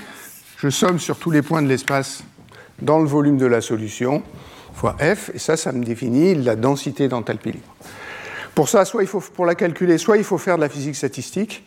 [0.58, 2.24] je somme sur tous les points de l'espace
[2.82, 4.24] dans le volume de la solution,
[4.80, 7.76] fois F, et ça, ça me définit la densité d'enthalpie libre.
[8.56, 10.96] Pour ça, soit il faut, pour la calculer, soit il faut faire de la physique
[10.96, 11.66] statistique,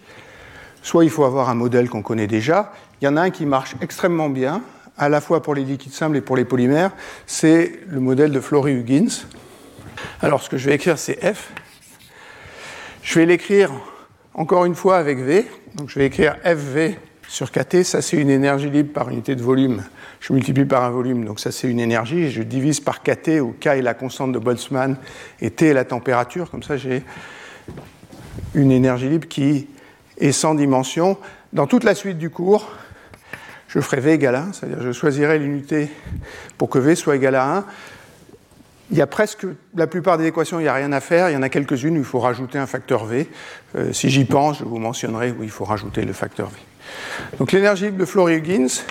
[0.82, 2.72] soit il faut avoir un modèle qu'on connaît déjà.
[3.00, 4.62] Il y en a un qui marche extrêmement bien,
[4.96, 6.92] à la fois pour les liquides simples et pour les polymères,
[7.26, 9.26] c'est le modèle de Flory-Huggins.
[10.22, 11.52] Alors, ce que je vais écrire, c'est F.
[13.02, 13.70] Je vais l'écrire
[14.32, 15.46] encore une fois avec V.
[15.74, 16.96] Donc, je vais écrire FV
[17.28, 17.82] sur KT.
[17.82, 19.82] Ça, c'est une énergie libre par unité de volume
[20.22, 23.54] je multiplie par un volume, donc ça c'est une énergie, je divise par kT, où
[23.60, 24.96] K est la constante de Boltzmann
[25.40, 27.02] et T est la température, comme ça j'ai
[28.54, 29.66] une énergie libre qui
[30.18, 31.18] est sans dimension.
[31.52, 32.70] Dans toute la suite du cours,
[33.66, 35.90] je ferai V égale 1, c'est-à-dire je choisirai l'unité
[36.56, 37.64] pour que V soit égal à 1.
[38.92, 41.30] Il y a presque la plupart des équations, il n'y a rien à faire.
[41.30, 43.26] Il y en a quelques-unes où il faut rajouter un facteur V.
[43.74, 46.56] Euh, si j'y pense, je vous mentionnerai où il faut rajouter le facteur V.
[47.38, 48.82] Donc l'énergie de Flory-Huggins,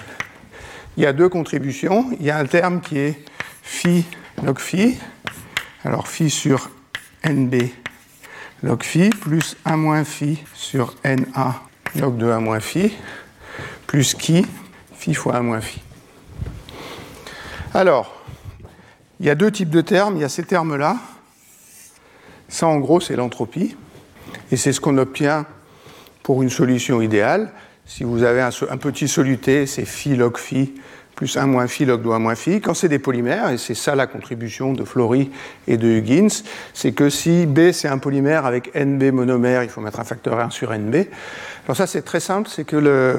[0.98, 2.10] il y a deux contributions.
[2.20, 3.20] Il y a un terme qui est
[3.62, 4.06] phi
[4.44, 4.98] log phi.
[5.84, 6.70] Alors phi sur
[7.26, 7.56] NB
[8.64, 11.62] log phi plus 1 moins phi sur NA
[11.96, 12.92] log de 1 moins phi
[13.88, 14.46] plus qui
[14.94, 15.82] phi fois 1 moins phi.
[17.74, 18.22] Alors,
[19.22, 20.18] il y a deux types de termes.
[20.18, 20.98] Il y a ces termes-là.
[22.50, 23.78] Ça, en gros, c'est l'entropie.
[24.52, 25.46] Et c'est ce qu'on obtient
[26.22, 27.54] pour une solution idéale.
[27.94, 30.74] Si vous avez un, petit soluté, c'est phi log phi
[31.14, 32.62] plus 1 moins phi log de 1 moins phi.
[32.62, 35.30] Quand c'est des polymères, et c'est ça la contribution de Flory
[35.68, 36.42] et de Huggins,
[36.74, 40.40] c'est que si B c'est un polymère avec NB monomère, il faut mettre un facteur
[40.40, 40.96] 1 sur NB.
[41.66, 43.18] Alors ça c'est très simple, c'est que le,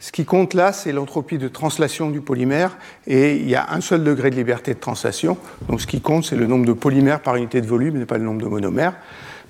[0.00, 3.80] ce qui compte là c'est l'entropie de translation du polymère et il y a un
[3.80, 5.38] seul degré de liberté de translation.
[5.68, 8.18] Donc ce qui compte c'est le nombre de polymères par unité de volume et pas
[8.18, 8.94] le nombre de monomères.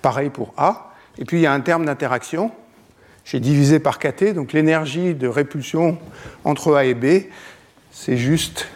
[0.02, 0.92] Pareil pour A.
[1.16, 2.52] Et puis il y a un terme d'interaction.
[3.24, 5.98] J'ai divisé par KT, donc l'énergie de répulsion
[6.44, 7.24] entre A et B,
[7.90, 8.68] c'est juste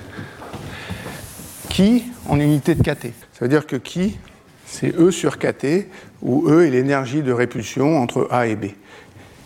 [1.68, 3.12] qui en unité de kT.
[3.32, 4.18] Ça veut dire que qui,
[4.64, 5.88] c'est E sur kT,
[6.22, 8.66] où E est l'énergie de répulsion entre A et B.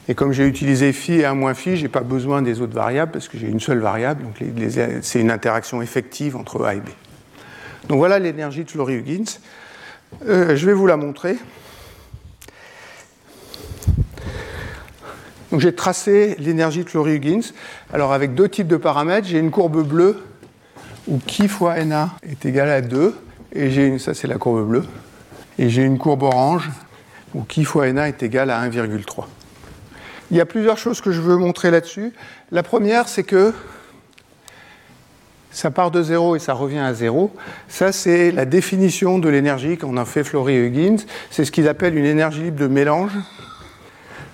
[0.08, 2.74] Et comme j'ai utilisé phi et 1 moins phi, je n'ai pas besoin des autres
[2.74, 4.34] variables parce que j'ai une seule variable, donc
[5.02, 6.88] c'est une interaction effective entre A et B.
[7.88, 9.38] Donc voilà l'énergie de Flory-Huggins.
[10.26, 11.36] Euh, je vais vous la montrer.
[15.50, 17.52] Donc j'ai tracé l'énergie de Flory-Huggins.
[17.92, 20.22] Alors avec deux types de paramètres, j'ai une courbe bleue
[21.08, 23.14] où qui fois Na est égal à 2,
[23.52, 24.84] et j'ai une, ça c'est la courbe bleue,
[25.58, 26.70] et j'ai une courbe orange
[27.34, 29.24] où qui fois Na est égal à 1,3.
[30.30, 32.12] Il y a plusieurs choses que je veux montrer là-dessus.
[32.52, 33.52] La première, c'est que
[35.50, 37.34] ça part de 0 et ça revient à 0.
[37.68, 40.98] Ça, c'est la définition de l'énergie qu'on a fait Flory-Huggins.
[41.32, 43.10] C'est ce qu'ils appellent une énergie libre de mélange.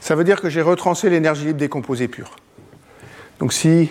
[0.07, 2.37] Ça veut dire que j'ai retrancé l'énergie libre des composés purs.
[3.41, 3.91] Donc si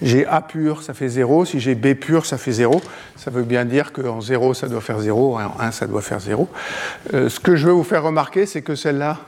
[0.00, 1.46] j'ai A pur, ça fait 0.
[1.46, 2.80] Si j'ai B pur, ça fait 0.
[3.16, 5.40] Ça veut bien dire qu'en 0, ça doit faire 0.
[5.40, 6.48] En 1, ça doit faire 0.
[7.12, 9.18] Euh, ce que je veux vous faire remarquer, c'est que celle-là,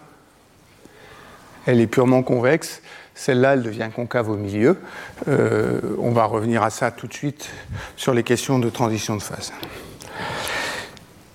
[1.66, 2.81] elle est purement convexe.
[3.16, 4.77] Celle-là, elle devient concave au milieu.
[5.27, 7.50] Euh, on va revenir à ça tout de suite
[7.96, 9.53] sur les questions de transition de phase.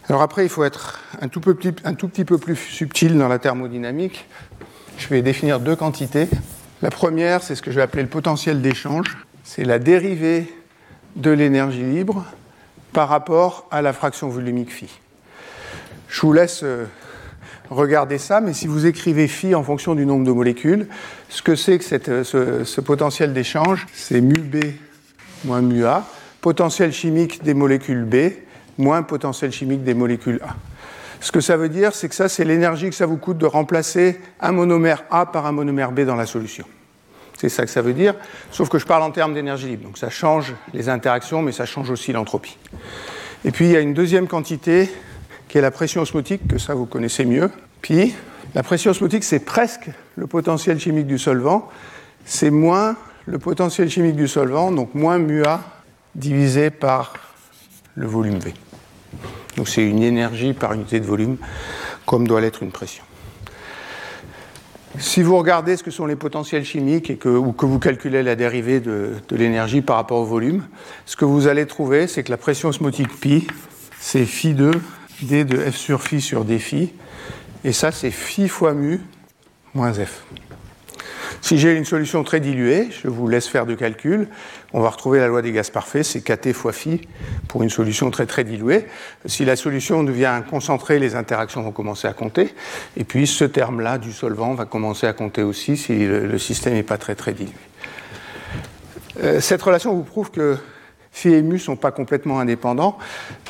[0.08, 4.26] Alors après, il faut être un tout petit peu plus subtil dans la thermodynamique
[5.00, 6.28] je vais définir deux quantités.
[6.82, 9.18] La première, c'est ce que je vais appeler le potentiel d'échange.
[9.44, 10.54] C'est la dérivée
[11.16, 12.26] de l'énergie libre
[12.94, 14.90] par rapport à la fraction volumique phi.
[16.08, 16.86] Je vous laisse euh,
[17.70, 20.88] regarder ça, mais si vous écrivez phi en fonction du nombre de molécules,
[21.30, 24.58] ce que c'est que euh, ce, ce, potentiel d'échange, c'est mu B
[25.46, 26.06] moins mu A,
[26.42, 28.34] potentiel chimique des molécules B
[28.78, 30.56] moins potentiel chimique des molécules A.
[31.22, 33.46] Ce que ça veut dire, c'est que ça, c'est l'énergie que ça vous coûte de
[33.46, 36.66] remplacer un monomère A par un monomère B dans la solution.
[37.38, 38.16] C'est ça que ça veut dire,
[38.52, 39.86] sauf que je parle en termes d'énergie libre.
[39.86, 42.58] Donc ça change les interactions, mais ça change aussi l'entropie.
[43.46, 44.90] Et puis il y a une deuxième quantité
[45.48, 47.50] qui est la pression osmotique, que ça vous connaissez mieux.
[47.82, 48.14] Puis
[48.56, 51.70] la pression osmotique, c'est presque le potentiel chimique du solvant.
[52.26, 55.62] C'est moins le potentiel chimique du solvant, donc moins mu A
[56.16, 57.14] divisé par
[57.96, 58.54] le volume V.
[59.60, 61.36] Donc c'est une énergie par unité de volume,
[62.06, 63.04] comme doit l'être une pression.
[64.98, 68.24] Si vous regardez ce que sont les potentiels chimiques et que, ou que vous calculez
[68.24, 70.64] la dérivée de, l'énergie par rapport au volume,
[71.06, 73.48] ce que vous allez trouver, c'est que la pression osmotique pi,
[74.00, 74.72] c'est phi 2
[75.24, 76.94] d de f sur phi sur d phi,
[77.66, 79.02] et ça c'est phi fois mu
[79.74, 80.24] moins f.
[81.42, 84.28] Si j'ai une solution très diluée, je vous laisse faire de calcul,
[84.74, 87.02] on va retrouver la loi des gaz parfaits, c'est kT fois phi
[87.48, 88.86] pour une solution très très diluée.
[89.26, 92.54] Si la solution devient concentrée, les interactions vont commencer à compter.
[92.98, 96.84] Et puis ce terme-là du solvant va commencer à compter aussi si le, système n'est
[96.84, 97.54] pas très très dilué.
[99.22, 100.58] Euh, cette relation vous prouve que
[101.12, 102.98] phi et mu ne sont pas complètement indépendants.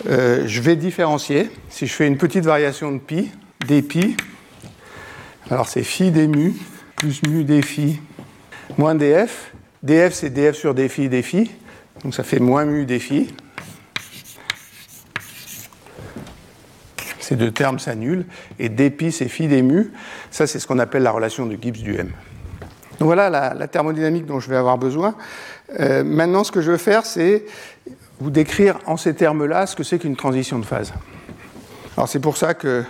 [0.07, 1.49] Euh, je vais différencier.
[1.69, 3.29] Si je fais une petite variation de pi,
[3.87, 4.15] pi,
[5.49, 6.53] alors c'est phi des mu
[6.99, 8.01] plus mu dphi
[8.77, 9.53] moins df.
[9.83, 11.49] df, c'est df sur dphi, dphi.
[12.03, 13.33] Donc ça fait moins mu dphi.
[17.21, 18.25] Ces deux termes s'annulent.
[18.59, 19.93] Et dpi, c'est phi des mu.
[20.29, 22.11] Ça, c'est ce qu'on appelle la relation de Gibbs du M.
[22.99, 25.15] Donc voilà la, thermodynamique dont je vais avoir besoin.
[25.79, 27.45] Euh, maintenant, ce que je veux faire, c'est
[28.19, 30.91] vous décrire en ces termes-là ce que c'est qu'une transition de phase.
[31.95, 32.83] Alors c'est pour ça que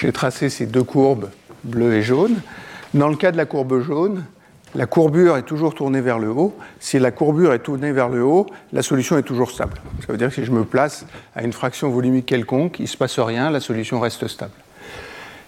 [0.00, 1.28] j'ai tracé ces deux courbes
[1.64, 2.40] bleu et jaune.
[2.94, 4.24] Dans le cas de la courbe jaune,
[4.74, 6.56] la courbure est toujours tournée vers le haut.
[6.80, 9.74] Si la courbure est tournée vers le haut, la solution est toujours stable.
[10.00, 11.06] Ça veut dire que si je me place
[11.36, 14.52] à une fraction volumique quelconque, il ne se passe rien, la solution reste stable.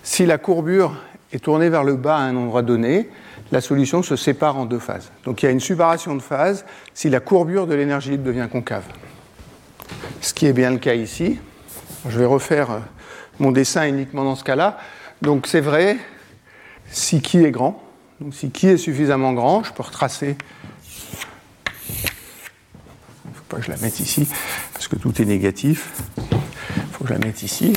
[0.02, 0.94] Si la courbure
[1.32, 3.08] est tournée vers le bas à un endroit donné,
[3.50, 5.10] la solution se sépare en deux phases.
[5.24, 8.48] Donc il y a une séparation de phase si la courbure de l'énergie libre devient
[8.50, 8.84] concave.
[10.20, 11.38] Ce qui est bien le cas ici.
[12.08, 12.80] Je vais refaire
[13.38, 14.78] mon dessin uniquement dans ce cas-là.
[15.22, 15.96] Donc c'est vrai,
[16.90, 17.82] si qui est grand,
[18.20, 20.36] donc si qui est suffisamment grand, je peux retracer.
[21.66, 24.28] Il ne faut pas que je la mette ici,
[24.72, 25.90] parce que tout est négatif.
[26.18, 27.72] Il faut que je la mette ici.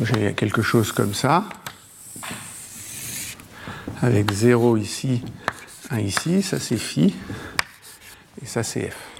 [0.00, 1.44] J'ai quelque chose comme ça,
[4.02, 5.22] avec 0 ici,
[5.90, 7.14] 1 ici, ça c'est phi,
[8.42, 9.11] et ça c'est f.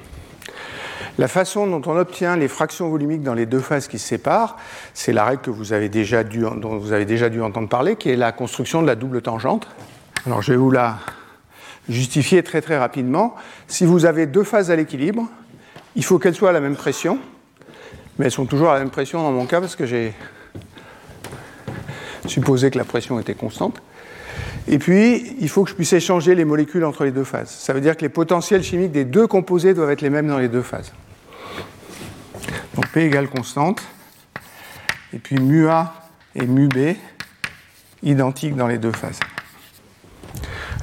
[1.18, 4.56] La façon dont on obtient les fractions volumiques dans les deux phases qui se séparent,
[4.94, 6.44] c'est la règle dont vous avez déjà dû
[7.42, 9.68] entendre parler, qui est la construction de la double tangente.
[10.24, 10.98] Alors je vais vous la
[11.88, 13.34] justifier très très rapidement.
[13.66, 15.28] Si vous avez deux phases à l'équilibre,
[15.96, 17.18] il faut qu'elles soient à la même pression,
[18.18, 20.14] mais elles sont toujours à la même pression dans mon cas parce que j'ai
[22.26, 23.82] supposer que la pression était constante.
[24.68, 27.50] Et puis, il faut que je puisse échanger les molécules entre les deux phases.
[27.50, 30.38] Ça veut dire que les potentiels chimiques des deux composés doivent être les mêmes dans
[30.38, 30.92] les deux phases.
[32.74, 33.82] Donc P égale constante.
[35.12, 35.92] Et puis mu A
[36.34, 36.96] et mu B
[38.02, 39.20] identiques dans les deux phases.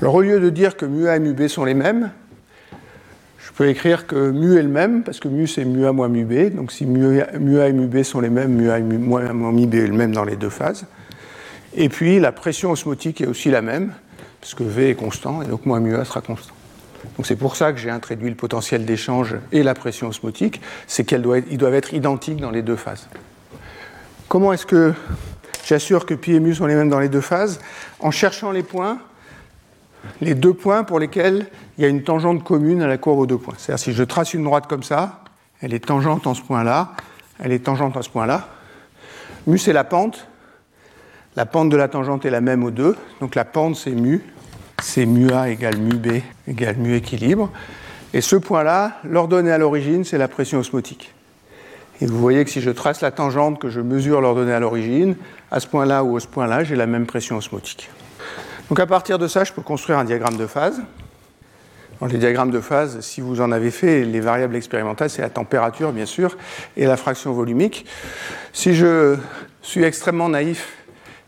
[0.02, 2.12] Alors au lieu de dire que mu A et mu B sont les mêmes,
[3.40, 6.10] je peux écrire que mu est le même, parce que mu c'est mu A moins
[6.10, 6.56] mu B.
[6.56, 9.66] Donc si mu A, et mu B sont les mêmes, mu A et moins mu
[9.66, 10.86] B est le même dans les deux phases.
[11.76, 13.94] Et puis la pression osmotique est aussi la même,
[14.42, 16.54] parce que V est constant, et donc moins mu A sera constant.
[17.18, 21.06] Donc c'est pour ça que j'ai introduit le potentiel d'échange et la pression osmotique, c'est
[21.06, 23.08] qu'ils doivent être identiques dans les deux phases.
[24.28, 24.94] Comment est-ce que
[25.66, 27.60] j'assure que pi et mu sont les mêmes dans les deux phases?
[28.00, 29.00] En cherchant les points,
[30.22, 31.48] les deux points pour lesquels
[31.78, 33.56] il y a une tangente commune à la courbe aux deux points.
[33.58, 35.24] C'est-à-dire si je trace une droite comme ça,
[35.62, 36.94] elle est tangente en ce point-là,
[37.40, 38.50] elle est tangente en ce point-là.
[39.48, 40.28] Mu c'est la pente,
[41.36, 44.22] la pente de la tangente est la même aux deux, donc la pente c'est mu,
[44.82, 47.52] c'est mu A égale mu B égale mu équilibre.
[48.14, 51.14] Et ce point-là, l'ordonnée à l'origine, c'est la pression osmotique.
[52.02, 55.16] Et vous voyez que si je trace la tangente que je mesure l'ordonnée à l'origine,
[55.52, 57.90] à ce point-là ou à ce point-là, j'ai la même pression osmotique.
[58.70, 60.82] Donc à partir de ça, je peux construire un diagramme de phase.
[62.00, 65.30] Dans les diagrammes de phase, si vous en avez fait, les variables expérimentales, c'est la
[65.30, 66.38] température, bien sûr,
[66.78, 67.86] et la fraction volumique.
[68.54, 69.18] Si je
[69.62, 70.79] suis extrêmement naïf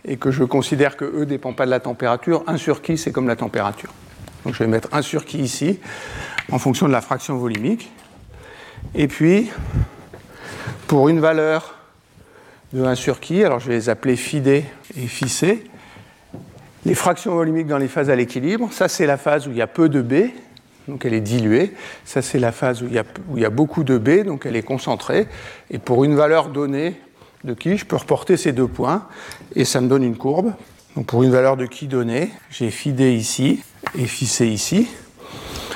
[0.05, 2.97] et que je considère que E ne dépend pas de la température, 1 sur qui
[2.97, 3.93] c'est comme la température.
[4.45, 5.79] Donc je vais mettre 1 sur qui ici,
[6.51, 7.91] en fonction de la fraction volumique.
[8.95, 9.51] Et puis,
[10.87, 11.75] pour une valeur
[12.73, 14.65] de 1 sur qui, alors je vais les appeler phi D
[14.97, 15.63] et phi C,
[16.85, 19.61] les fractions volumiques dans les phases à l'équilibre, ça c'est la phase où il y
[19.61, 20.31] a peu de B,
[20.87, 21.73] donc elle est diluée.
[22.05, 24.23] Ça c'est la phase où il, y a, où il y a beaucoup de B,
[24.25, 25.27] donc elle est concentrée.
[25.69, 26.99] Et pour une valeur donnée,
[27.43, 29.07] de qui, je peux reporter ces deux points
[29.55, 30.53] et ça me donne une courbe.
[31.07, 33.63] Pour une valeur de qui donnée, j'ai phi d ici
[33.97, 34.89] et phi c ici.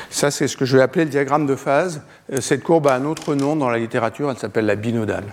[0.09, 2.01] Ça, c'est ce que je vais appeler le diagramme de phase.
[2.31, 5.25] Euh, cette courbe a un autre nom dans la littérature, elle s'appelle la binodale.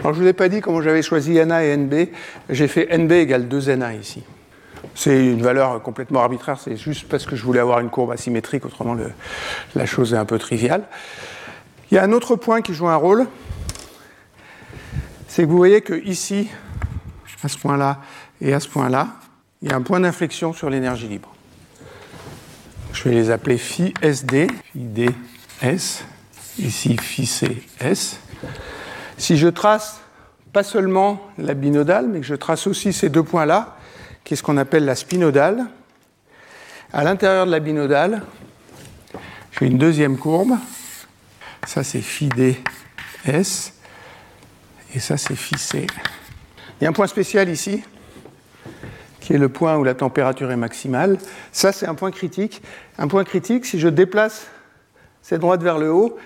[0.00, 1.94] Alors je ne vous ai pas dit comment j'avais choisi NA et NB.
[2.50, 4.22] J'ai fait NB égale 2NA ici.
[4.94, 8.64] C'est une valeur complètement arbitraire, c'est juste parce que je voulais avoir une courbe asymétrique,
[8.64, 8.96] autrement
[9.74, 10.84] la chose est un peu triviale.
[11.90, 13.26] Il y a un autre point qui joue un rôle,
[15.28, 16.48] c'est que vous voyez que ici,
[17.44, 18.00] à ce point-là
[18.40, 19.08] et à ce point-là,
[19.62, 21.32] il y a un point d'inflexion sur l'énergie libre.
[22.92, 24.48] Je vais les appeler phi SD,
[26.58, 28.18] ici phi CS.
[29.18, 30.00] Si je trace
[30.52, 33.76] pas seulement la binodale, mais que je trace aussi ces deux points-là,
[34.24, 35.66] qui est ce qu'on appelle la spinodale,
[36.92, 38.22] à l'intérieur de la binodale,
[39.58, 40.56] j'ai une deuxième courbe.
[41.66, 43.77] Ça, c'est phi DS.
[44.94, 45.86] Et ça, c'est fissé.
[46.80, 47.82] Il y a un point spécial ici,
[49.20, 51.18] qui est le point où la température est maximale.
[51.52, 52.62] Ça, c'est un point critique.
[52.98, 54.46] Un point critique, si je déplace
[55.22, 56.16] cette droite vers le haut,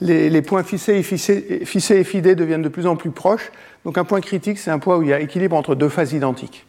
[0.00, 1.64] les, points fissés et, fissés,
[1.96, 3.50] et fidés deviennent de plus en plus proches.
[3.84, 6.12] Donc un point critique, c'est un point où il y a équilibre entre deux phases
[6.12, 6.66] identiques.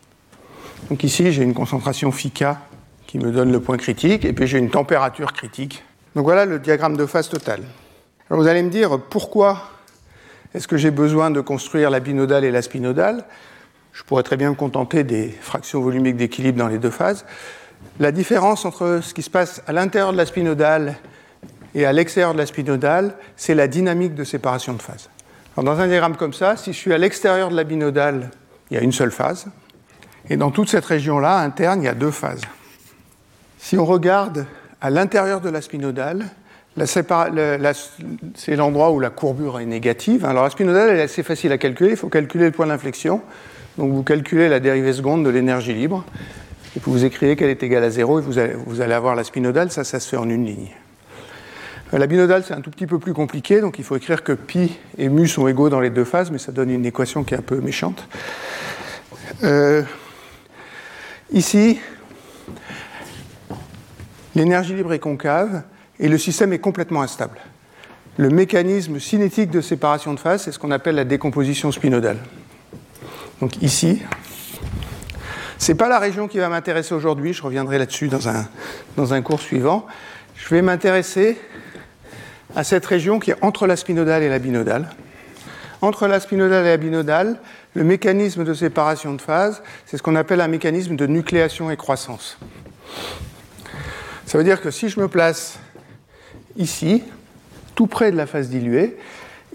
[0.90, 2.46] Donc ici, j'ai une concentration φK
[3.06, 5.84] qui me donne le point critique, et puis j'ai une température critique.
[6.16, 7.64] Donc voilà le diagramme de phase totale.
[8.30, 9.70] Alors vous allez me dire pourquoi
[10.54, 13.26] est-ce que j'ai besoin de construire la binodale et la spinodale?
[13.94, 17.26] Je pourrais très bien me contenter des fractions volumiques d'équilibre dans les deux phases.
[18.00, 20.96] La différence entre ce qui se passe à l'intérieur de la spinodale
[21.76, 25.10] et à l'extérieur de la spinodale, c'est la dynamique de séparation de phase.
[25.56, 28.32] dans un diagramme comme ça, si je suis à l'extérieur de la binodale,
[28.70, 29.48] il y a une seule phase.
[30.30, 32.42] Et dans toute cette région-là, interne, il y a deux phases.
[33.58, 34.46] Si on regarde
[34.82, 36.26] à l'intérieur de la spinodale,
[36.86, 40.26] c'est l'endroit où la courbure est négative.
[40.26, 43.22] Alors la spinodale est assez facile à calculer, il faut calculer le point d'inflexion.
[43.78, 46.04] Donc vous calculez la dérivée seconde de l'énergie libre.
[46.76, 49.72] et puis vous écrivez qu'elle est égale à 0 et vous allez, avoir la spinodale,
[49.72, 50.70] ça, ça se fait en une ligne.
[51.94, 54.34] Euh, la binodale, c'est un tout petit peu plus compliqué, donc il faut écrire que
[54.34, 57.34] pi et mu sont égaux dans les deux phases, mais ça donne une équation qui
[57.34, 58.08] est un peu méchante.
[59.44, 59.84] Euh,
[61.32, 61.80] ici,
[64.36, 65.64] l'énergie libre est concave
[66.00, 67.40] et le système est complètement instable.
[68.18, 72.18] Le mécanisme cinétique de séparation de phase, c'est ce qu'on appelle la décomposition spinodale.
[73.42, 74.02] Donc ici,
[75.60, 78.48] ce n'est pas la région qui va m'intéresser aujourd'hui, je reviendrai là-dessus dans un,
[78.96, 79.86] dans un cours suivant.
[80.36, 81.40] Je vais m'intéresser
[82.56, 84.90] à cette région qui est entre la spinodale et la binodale.
[85.82, 87.40] Entre la spinodale et la binodale,
[87.76, 91.78] le mécanisme de séparation de phase, c'est ce qu'on appelle un mécanisme de nucléation et
[91.78, 92.40] croissance.
[94.26, 95.60] Ça veut dire que si je me place
[96.58, 97.04] ici,
[97.76, 98.98] tout près de la phase diluée,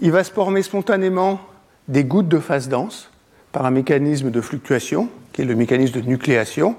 [0.01, 1.41] il va se former spontanément
[1.87, 3.09] des gouttes de phase dense
[3.51, 6.75] par un mécanisme de fluctuation, qui est le mécanisme de nucléation,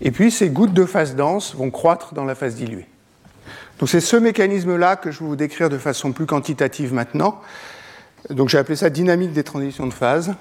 [0.00, 2.86] et puis ces gouttes de phase dense vont croître dans la phase diluée.
[3.78, 7.40] Donc c'est ce mécanisme-là que je vais vous décrire de façon plus quantitative maintenant.
[8.30, 10.34] Donc j'ai appelé ça dynamique des transitions de phase,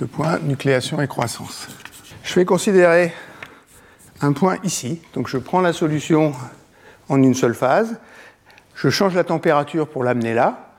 [0.00, 1.68] de point nucléation et croissance.
[2.22, 3.12] Je vais considérer
[4.20, 5.00] un point ici.
[5.14, 6.32] Donc je prends la solution
[7.08, 7.96] en une seule phase,
[8.78, 10.70] je change la température pour l'amener là,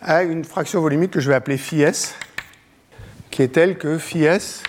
[0.00, 2.14] à une fraction volumique que je vais appeler phi s,
[3.30, 4.62] qui est telle que phi s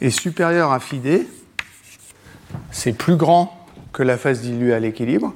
[0.00, 1.28] est supérieur à phi d.
[2.70, 5.34] C'est plus grand que la phase diluée à l'équilibre,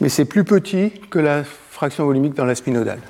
[0.00, 3.00] mais c'est plus petit que la fraction volumique dans la spinodale.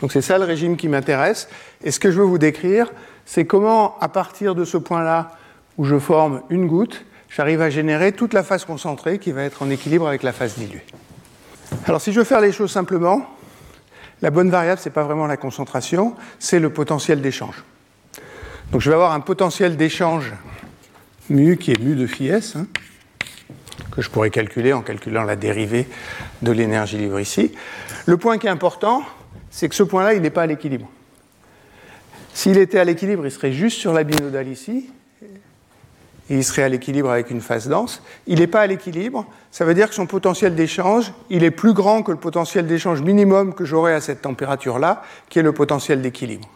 [0.00, 1.46] Donc c'est ça le régime qui m'intéresse.
[1.84, 2.90] Et ce que je veux vous décrire,
[3.26, 5.32] c'est comment, à partir de ce point-là,
[5.76, 9.62] où je forme une goutte, j'arrive à générer toute la phase concentrée qui va être
[9.62, 10.84] en équilibre avec la phase diluée.
[11.86, 13.26] Alors si je veux faire les choses simplement,
[14.22, 17.64] la bonne variable, ce n'est pas vraiment la concentration, c'est le potentiel d'échange.
[18.70, 20.32] Donc je vais avoir un potentiel d'échange
[21.28, 22.40] mu qui est mu de phi hein,
[23.90, 25.86] que je pourrais calculer en calculant la dérivée
[26.40, 27.52] de l'énergie libre ici.
[28.06, 29.02] Le point qui est important,
[29.50, 30.88] c'est que ce point-là, il n'est pas à l'équilibre.
[32.32, 34.90] S'il était à l'équilibre, il serait juste sur la binodale ici,
[36.30, 38.02] et il serait à l'équilibre avec une phase dense.
[38.26, 41.72] Il n'est pas à l'équilibre, ça veut dire que son potentiel d'échange, il est plus
[41.72, 46.00] grand que le potentiel d'échange minimum que j'aurais à cette température-là, qui est le potentiel
[46.00, 46.48] d'équilibre.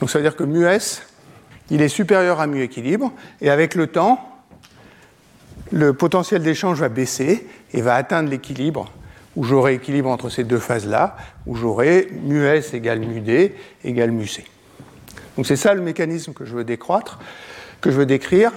[0.00, 1.02] Donc ça veut dire que mu s,
[1.70, 4.30] il est supérieur à mu équilibre, et avec le temps,
[5.72, 8.92] le potentiel d'échange va baisser et va atteindre l'équilibre,
[9.34, 11.16] où j'aurai équilibre entre ces deux phases-là,
[11.46, 14.44] où j'aurai mu s égale mu d égale mu c.
[15.36, 17.18] Donc c'est ça le mécanisme que je veux décroître
[17.84, 18.50] que je veux décrire,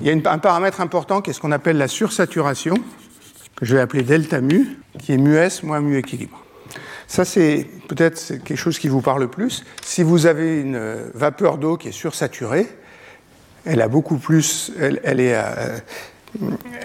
[0.00, 2.74] il y a un paramètre important qui est ce qu'on appelle la sursaturation,
[3.54, 6.42] que je vais appeler delta mu, qui est mu s moins mu équilibre.
[7.06, 9.62] Ça, c'est peut-être quelque chose qui vous parle plus.
[9.82, 10.80] Si vous avez une
[11.12, 12.66] vapeur d'eau qui est sursaturée,
[13.66, 15.78] elle a beaucoup plus, elle est, euh,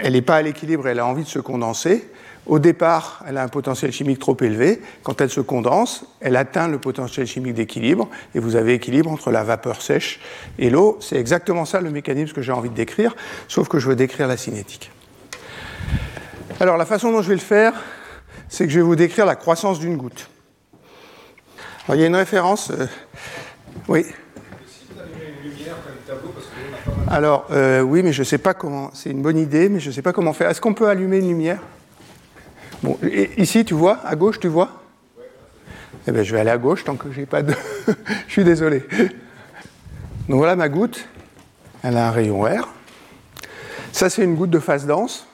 [0.02, 2.06] elle n'est pas à l'équilibre, elle a envie de se condenser.
[2.48, 4.82] Au départ, elle a un potentiel chimique trop élevé.
[5.04, 9.32] Quand elle se condense, elle atteint le potentiel chimique d'équilibre et vous avez équilibre entre
[9.32, 10.20] la vapeur sèche
[10.58, 10.98] et l'eau.
[11.02, 13.16] C'est exactement ça le mécanisme que j'ai envie de décrire,
[13.48, 14.92] sauf que je veux décrire la cinétique.
[16.60, 17.74] Alors la façon dont je vais le faire,
[18.50, 20.30] c'est que je vais vous décrire la croissance d'une goutte.
[21.88, 22.70] Alors, il y a une référence.
[22.72, 22.86] Euh,
[23.88, 24.06] oui.
[27.08, 28.92] Alors, euh, oui, mais je ne sais pas comment.
[28.94, 30.50] C'est une bonne idée, mais je ne sais pas comment faire.
[30.50, 31.60] Est-ce qu'on peut allumer une lumière?
[33.38, 34.82] Ici, tu vois, à gauche, tu vois?
[36.08, 37.54] Eh bien, je vais aller à gauche tant que j'ai pas de.
[38.28, 38.84] je suis désolé.
[40.28, 41.08] Donc voilà ma goutte.
[41.84, 42.68] Elle a un rayon R.
[43.92, 45.28] Ça, c'est une goutte de phase dense.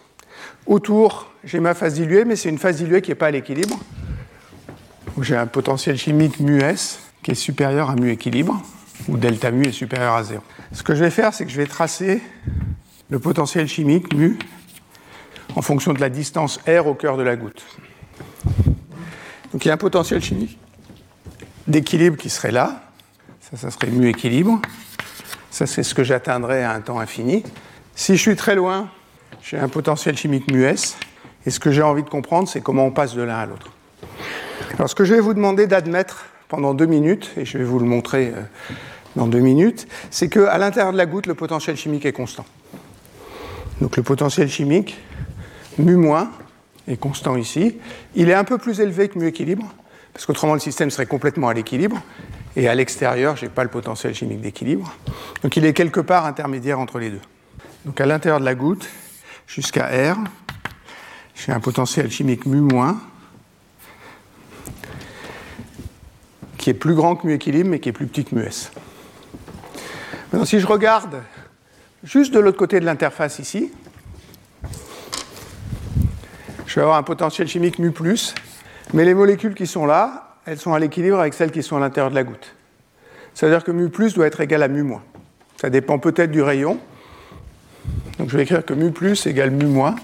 [0.65, 3.79] Autour, j'ai ma phase diluée, mais c'est une phase diluée qui n'est pas à l'équilibre.
[5.21, 8.61] J'ai un potentiel chimique mu S qui est supérieur à mu équilibre,
[9.07, 10.41] ou delta mu est supérieur à 0.
[10.71, 12.21] Ce que je vais faire, c'est que je vais tracer
[13.09, 14.37] le potentiel chimique mu
[15.55, 17.63] en fonction de la distance R au cœur de la goutte.
[19.51, 20.57] Donc il y a un potentiel chimique
[21.67, 22.81] d'équilibre qui serait là.
[23.41, 24.61] Ça, ça serait mu équilibre.
[25.51, 27.43] Ça, c'est ce que j'atteindrais à un temps infini.
[27.95, 28.89] Si je suis très loin,
[29.41, 30.97] j'ai un potentiel chimique mu S.
[31.45, 33.71] Et ce que j'ai envie de comprendre, c'est comment on passe de l'un à l'autre.
[34.75, 37.79] Alors, ce que je vais vous demander d'admettre pendant deux minutes, et je vais vous
[37.79, 38.41] le montrer euh,
[39.15, 42.45] dans deux minutes, c'est qu'à l'intérieur de la goutte, le potentiel chimique est constant.
[43.81, 44.97] Donc, le potentiel chimique,
[45.79, 46.07] mu-
[46.87, 47.77] est constant ici.
[48.15, 49.65] Il est un peu plus élevé que mu équilibre,
[50.13, 52.01] parce qu'autrement le système serait complètement à l'équilibre,
[52.55, 54.91] et à l'extérieur, je n'ai pas le potentiel chimique d'équilibre.
[55.43, 57.21] Donc il est quelque part intermédiaire entre les deux.
[57.85, 58.87] Donc à l'intérieur de la goutte,
[59.47, 60.17] jusqu'à R,
[61.35, 62.67] j'ai un potentiel chimique mu-
[66.57, 68.71] qui est plus grand que mu équilibre, mais qui est plus petit que mu s.
[70.31, 71.21] Maintenant, si je regarde
[72.03, 73.71] juste de l'autre côté de l'interface ici,
[76.67, 77.91] je vais avoir un potentiel chimique mu
[78.93, 81.79] mais les molécules qui sont là, elles sont à l'équilibre avec celles qui sont à
[81.79, 82.55] l'intérieur de la goutte.
[83.33, 84.85] Ça veut dire que mu doit être égal à mu.
[85.55, 86.79] Ça dépend peut-être du rayon.
[88.17, 88.93] Donc je vais écrire que mu
[89.25, 89.95] égale mu moins,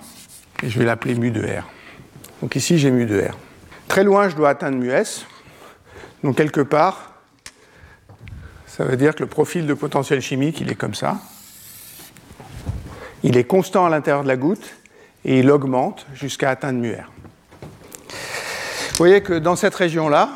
[0.61, 1.67] et je vais l'appeler mu de R.
[2.41, 3.37] Donc ici j'ai mu de R.
[3.87, 5.25] Très loin, je dois atteindre mu S.
[6.23, 7.13] Donc quelque part,
[8.67, 11.17] ça veut dire que le profil de potentiel chimique, il est comme ça.
[13.23, 14.75] Il est constant à l'intérieur de la goutte
[15.25, 17.11] et il augmente jusqu'à atteindre mu R.
[18.91, 20.29] Vous voyez que dans cette région-là,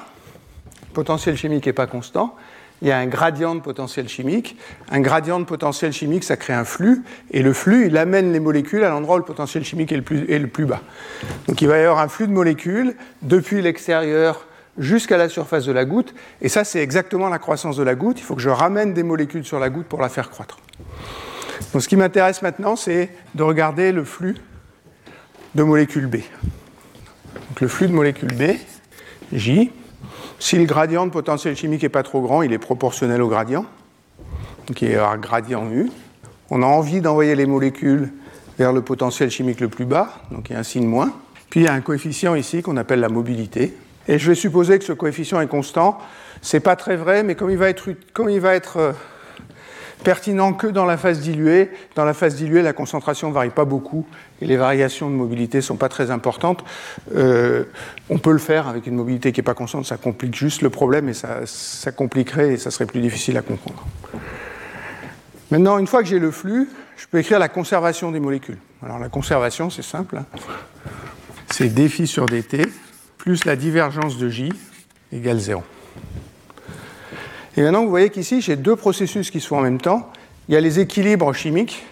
[0.90, 2.36] le potentiel chimique n'est pas constant,
[2.82, 4.58] il y a un gradient de potentiel chimique.
[4.92, 8.40] Un gradient de potentiel chimique, ça crée un flux, et le flux, il amène les
[8.40, 10.82] molécules à l'endroit où le potentiel chimique est le, plus, est le plus bas.
[11.48, 14.46] Donc il va y avoir un flux de molécules depuis l'extérieur
[14.78, 18.20] jusqu'à la surface de la goutte, et ça, c'est exactement la croissance de la goutte.
[18.20, 20.60] Il faut que je ramène des molécules sur la goutte pour la faire croître.
[21.74, 24.36] Donc ce qui m'intéresse maintenant, c'est de regarder le flux
[25.58, 26.18] de molécules B.
[27.34, 28.58] Donc le flux de molécules B,
[29.34, 29.72] J,
[30.38, 33.66] si le gradient de potentiel chimique n'est pas trop grand, il est proportionnel au gradient.
[34.68, 35.90] Donc il y a un gradient mu.
[36.52, 38.14] On a envie d'envoyer les molécules
[38.60, 41.12] vers le potentiel chimique le plus bas, donc il y a un signe moins.
[41.50, 43.76] Puis il y a un coefficient ici qu'on appelle la mobilité.
[44.08, 45.98] Et je vais supposer que ce coefficient est constant.
[46.44, 48.92] Ce n'est pas très vrai, mais comme il va être, comme il va être euh,
[50.04, 51.70] pertinent que dans la phase diluée.
[51.96, 54.06] Dans la phase diluée, la concentration ne varie pas beaucoup
[54.42, 56.64] et les variations de mobilité ne sont pas très importantes.
[57.16, 57.66] Euh,
[58.10, 60.70] on peut le faire avec une mobilité qui n'est pas constante, ça complique juste le
[60.70, 63.86] problème et ça, compliquerait et ça serait plus difficile à comprendre.
[65.52, 68.58] Maintenant, une fois que j'ai le flux, je peux écrire la conservation des molécules.
[68.84, 70.22] Alors la conservation, c'est simple.
[71.52, 72.68] C'est dφ sur dt
[73.18, 74.54] plus la divergence de J
[75.12, 75.64] égale 0.
[77.58, 80.12] Et maintenant, vous voyez qu'ici, j'ai deux processus qui se font en même temps.
[80.48, 81.86] Il y a les équilibres chimiques,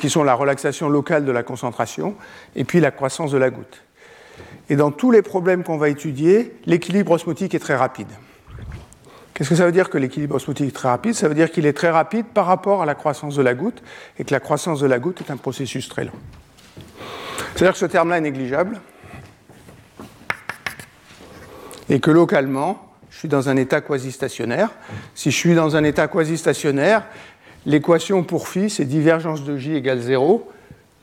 [0.00, 2.16] qui sont la relaxation locale de la concentration,
[2.56, 3.82] et puis la croissance de la goutte.
[4.70, 8.08] Et dans tous les problèmes qu'on va étudier, l'équilibre osmotique est très rapide.
[9.34, 11.12] Qu'est-ce que ça veut dire que l'équilibre osmotique est très rapide?
[11.12, 13.82] Ça veut dire qu'il est très rapide par rapport à la croissance de la goutte,
[14.18, 16.12] et que la croissance de la goutte est un processus très lent.
[17.54, 18.80] C'est-à-dire que ce terme-là est négligeable,
[21.90, 24.70] et que localement, je suis dans un état quasi-stationnaire.
[25.14, 27.04] Si je suis dans un état quasi-stationnaire,
[27.66, 30.50] l'équation pour phi, c'est divergence de J égale 0.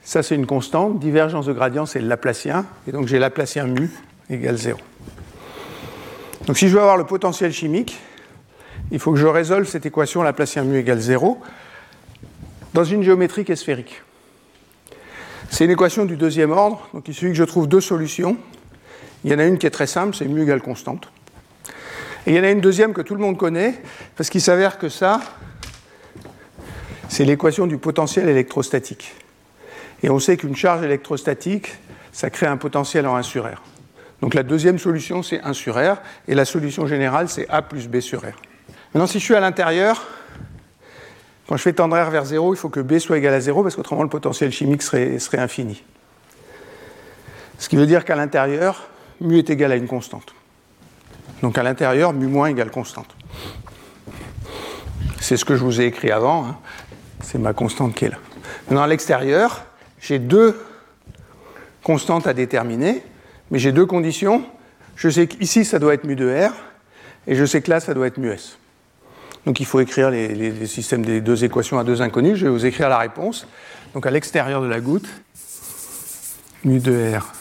[0.02, 1.00] Ça, c'est une constante.
[1.00, 2.66] Divergence de gradient, c'est le Laplacien.
[2.88, 3.92] Et donc, j'ai Laplacien mu
[4.30, 4.80] égale 0.
[6.48, 8.00] Donc, si je veux avoir le potentiel chimique,
[8.92, 11.40] il faut que je résolve cette équation Laplacien mu égale 0
[12.74, 14.02] dans une géométrie qui est sphérique.
[15.52, 18.36] C'est une équation du deuxième ordre, donc il suffit que je trouve deux solutions.
[19.24, 21.12] Il y en a une qui est très simple, c'est mu égale constante.
[22.26, 23.82] Et il y en a une deuxième que tout le monde connaît,
[24.16, 25.22] parce qu'il s'avère que ça,
[27.08, 29.14] c'est l'équation du potentiel électrostatique.
[30.04, 31.76] Et on sait qu'une charge électrostatique,
[32.12, 33.62] ça crée un potentiel en 1 sur R.
[34.22, 35.98] Donc la deuxième solution, c'est 1 sur R,
[36.28, 38.36] et la solution générale, c'est A plus B sur R.
[38.94, 40.08] Maintenant, si je suis à l'intérieur,
[41.48, 43.64] quand je fais tendre R vers 0, il faut que B soit égal à 0,
[43.64, 45.84] parce qu'autrement, le potentiel chimique serait, serait infini.
[47.58, 48.90] Ce qui veut dire qu'à l'intérieur,
[49.20, 50.34] mu est égal à une constante.
[51.42, 53.16] Donc à l'intérieur, mu moins égale constante.
[55.22, 56.46] C'est ce que je vous ai écrit avant.
[56.46, 56.58] Hein.
[57.22, 58.18] C'est ma constante qui est là.
[58.68, 59.66] Maintenant, à l'extérieur,
[60.00, 60.60] j'ai deux
[61.84, 63.04] constantes à déterminer,
[63.52, 64.44] mais j'ai deux conditions.
[64.96, 66.54] Je sais qu'ici, ça doit être mu de R,
[67.28, 68.58] et je sais que là, ça doit être mu S.
[69.46, 72.38] Donc il faut écrire les, les systèmes des deux équations à deux inconnus.
[72.38, 73.48] Je vais vous écrire la réponse.
[73.94, 75.08] Donc à l'extérieur de la goutte,
[76.66, 77.39] mu de R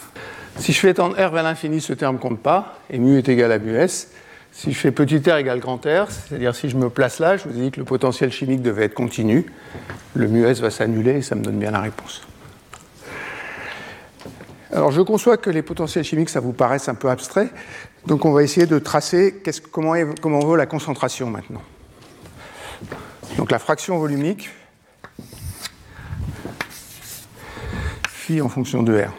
[0.59, 3.29] si je fais tendre R vers l'infini, ce terme ne compte pas, et mu est
[3.29, 4.11] égal à mu S.
[4.51, 7.45] Si je fais petit r égale grand R, c'est-à-dire si je me place là, je
[7.49, 9.47] vous ai dit que le potentiel chimique devait être continu,
[10.15, 12.23] le mu S va s'annuler et ça me donne bien la réponse.
[14.73, 17.51] Alors je conçois que les potentiels chimiques, ça vous paraisse un peu abstrait,
[18.07, 21.63] donc on va essayer de tracer comment, comment vaut la concentration maintenant.
[23.37, 24.51] Donc la fraction volumique,
[28.09, 29.13] phi en fonction de R.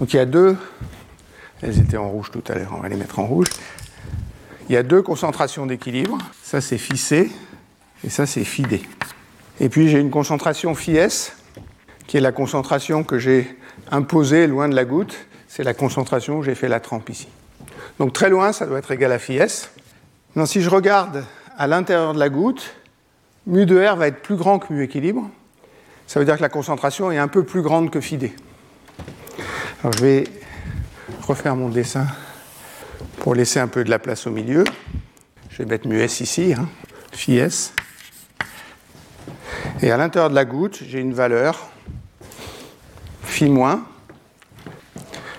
[0.00, 0.56] Donc il y a deux,
[1.60, 3.48] elles étaient en rouge tout à l'heure, on va les mettre en rouge.
[4.68, 7.30] Il y a deux concentrations d'équilibre, ça c'est phi C
[8.02, 8.80] et ça c'est phi D.
[9.60, 11.36] Et puis j'ai une concentration phi S,
[12.06, 13.58] qui est la concentration que j'ai
[13.90, 15.14] imposée loin de la goutte,
[15.48, 17.28] c'est la concentration où j'ai fait la trempe ici.
[17.98, 19.70] Donc très loin, ça doit être égal à phi S.
[20.30, 21.24] Maintenant, si je regarde
[21.58, 22.74] à l'intérieur de la goutte,
[23.46, 25.28] mu de R va être plus grand que mu équilibre.
[26.06, 28.32] Ça veut dire que la concentration est un peu plus grande que phi D.
[29.82, 30.24] Je vais
[31.22, 32.06] refaire mon dessin
[33.20, 34.64] pour laisser un peu de la place au milieu.
[35.48, 36.68] Je vais mettre mu S ici, hein,
[37.12, 37.72] phi S.
[39.80, 41.70] Et à l'intérieur de la goutte, j'ai une valeur
[43.22, 43.86] phi moins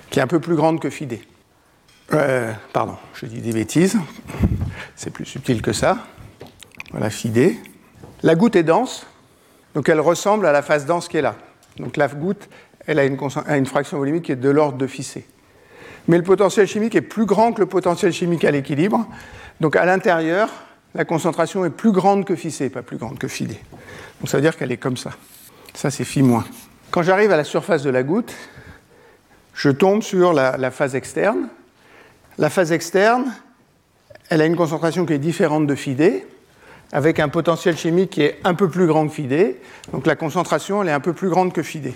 [0.09, 1.21] qui est un peu plus grande que phi D.
[2.13, 3.99] Euh, pardon, je dis des bêtises.
[4.95, 5.99] C'est plus subtil que ça.
[6.89, 7.59] Voilà phi D.
[8.23, 9.05] La goutte est dense,
[9.75, 11.35] donc elle ressemble à la phase dense qui est là.
[11.77, 12.49] Donc la goutte,
[12.91, 15.25] elle a une, fraction volumique qui est de l'ordre de C.
[16.07, 19.07] Mais le potentiel chimique est plus grand que le potentiel chimique à l'équilibre.
[19.59, 20.49] Donc à l'intérieur,
[20.93, 23.57] la concentration est plus grande que C, pas plus grande que phi D.
[24.19, 25.11] Donc ça veut dire qu'elle est comme ça.
[25.73, 26.45] Ça, c'est phi moins.
[26.89, 28.33] Quand j'arrive à la surface de la goutte,
[29.53, 31.47] je tombe sur la, phase externe.
[32.37, 33.33] La phase externe,
[34.29, 35.95] elle a une concentration qui est différente de phi
[36.91, 39.61] avec un potentiel chimique qui est un peu plus grand que phi D.
[39.93, 41.93] Donc la concentration, elle est un peu plus grande que phi D.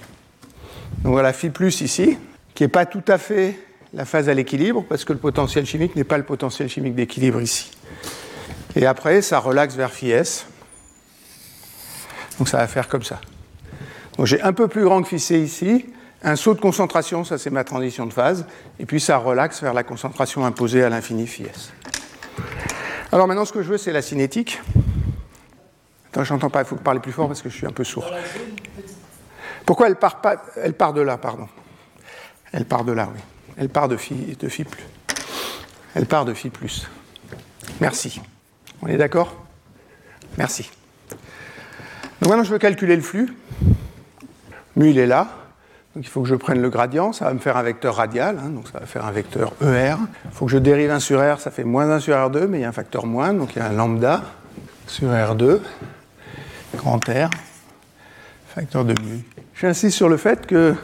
[1.04, 2.18] Donc voilà phi plus ici,
[2.54, 3.60] qui n'est pas tout à fait
[3.94, 7.42] la phase à l'équilibre, parce que le potentiel chimique n'est pas le potentiel chimique d'équilibre
[7.42, 7.72] ici.
[8.76, 10.48] Et après, ça relaxe vers phi S.
[12.38, 13.22] Donc ça va faire comme ça.
[14.18, 15.86] Donc j'ai un peu plus grand que phi C ici,
[16.24, 18.46] un saut de concentration, ça c'est ma transition de phase,
[18.80, 21.72] et puis ça relaxe vers la concentration imposée à l'infini phi S.
[23.12, 24.62] Alors maintenant, ce que je veux, c'est la cinétique.
[26.10, 28.06] Attends, j'entends pas, il faut parler plus fort parce que je suis un peu sourd.
[29.66, 31.48] Pourquoi elle part, de là, pardon
[32.52, 33.20] Elle part de là, oui.
[33.58, 34.84] Elle part de phi, de phi plus.
[35.96, 36.88] Elle part de phi plus.
[37.80, 38.22] Merci.
[38.82, 39.34] On est d'accord?
[40.38, 40.70] Merci.
[42.22, 43.34] Donc maintenant, je veux calculer le flux.
[44.76, 45.30] Mu, il est là.
[45.96, 47.14] Donc il faut que je prenne le gradient.
[47.14, 48.38] Ça va me faire un vecteur radial.
[48.44, 49.96] Hein, donc ça va faire un vecteur ER.
[50.26, 51.40] Il faut que je dérive 1 sur R.
[51.40, 53.34] Ça fait moins 1 sur R2, mais il y a un facteur moins.
[53.34, 54.22] Donc il y a un lambda
[54.88, 55.60] sur R2,
[56.76, 57.30] grand R,
[58.54, 59.24] facteur de mu.
[59.56, 60.76] J'insiste sur le fait que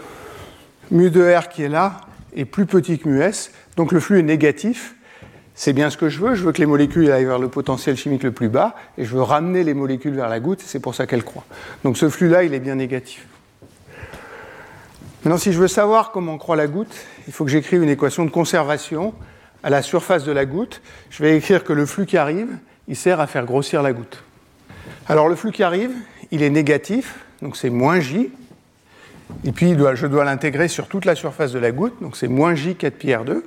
[0.91, 2.01] mu de R qui est là
[2.36, 3.51] est plus petit que mu S.
[3.78, 4.95] Donc le flux est négatif
[5.53, 6.34] c'est bien ce que je veux.
[6.34, 9.13] Je veux que les molécules aillent vers le potentiel chimique le plus bas et je
[9.13, 10.61] veux ramener les molécules vers la goutte.
[10.65, 11.43] C'est pour ça qu'elle croît.
[11.84, 13.28] Donc ce flux-là, il est bien négatif.
[15.24, 16.95] Maintenant, si je veux savoir comment croît la goutte,
[17.28, 19.13] il faut que j'écrive une équation de conservation
[19.61, 20.82] à la surface de la goutte.
[21.11, 22.49] Je vais écrire que le flux qui arrive,
[22.88, 24.24] il sert à faire grossir la goutte.
[25.07, 25.91] Alors le flux qui arrive,
[26.32, 28.32] il est négatif, donc c'est moins J.
[29.46, 32.56] Et puis je dois l'intégrer sur toute la surface de la goutte, donc c'est moins
[32.56, 33.42] J 4 pi R2.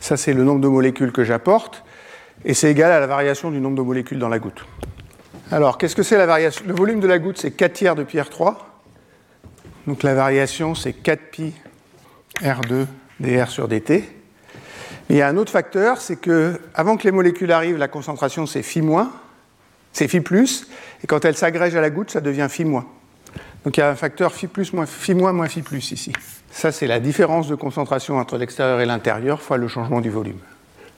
[0.00, 1.84] Ça, c'est le nombre de molécules que j'apporte.
[2.44, 4.64] Et c'est égal à la variation du nombre de molécules dans la goutte.
[5.52, 6.64] Alors, qu'est-ce que c'est la variation?
[6.66, 8.56] Le volume de la goutte, c'est 4 tiers de pi R3.
[9.86, 11.54] Donc la variation, c'est 4 pi
[12.42, 12.86] R2
[13.20, 14.08] dr sur dt.
[15.08, 17.88] Mais il y a un autre facteur, c'est que avant que les molécules arrivent, la
[17.88, 19.12] concentration, c'est phi moins,
[19.92, 20.68] c'est phi plus,
[21.02, 22.86] et quand elle s'agrège à la goutte, ça devient phi moins.
[23.64, 26.12] Donc il y a un facteur phi moins phi moins moins phi plus ici.
[26.50, 30.38] Ça, c'est la différence de concentration entre l'extérieur et l'intérieur fois le changement du volume.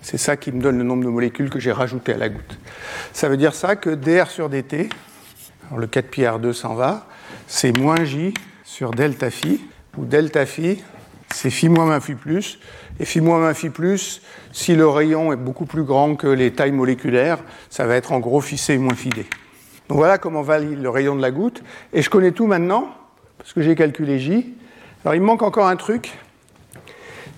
[0.01, 2.59] C'est ça qui me donne le nombre de molécules que j'ai rajouté à la goutte.
[3.13, 4.89] Ça veut dire ça que dr sur dt,
[5.77, 7.07] le 4 pi R2 s'en va,
[7.47, 8.35] c'est moins j
[8.65, 9.61] sur delta phi,
[9.97, 10.83] où delta phi,
[11.33, 12.59] c'est phi moins 1 phi plus,
[12.99, 16.53] et phi moins 1 phi plus, si le rayon est beaucoup plus grand que les
[16.53, 17.39] tailles moléculaires,
[17.71, 19.27] ça va être en gros phi c moins phi d.
[19.93, 21.63] Voilà comment va le rayon de la goutte,
[21.93, 22.89] et je connais tout maintenant,
[23.37, 24.55] parce que j'ai calculé j,
[25.05, 26.13] alors il me manque encore un truc.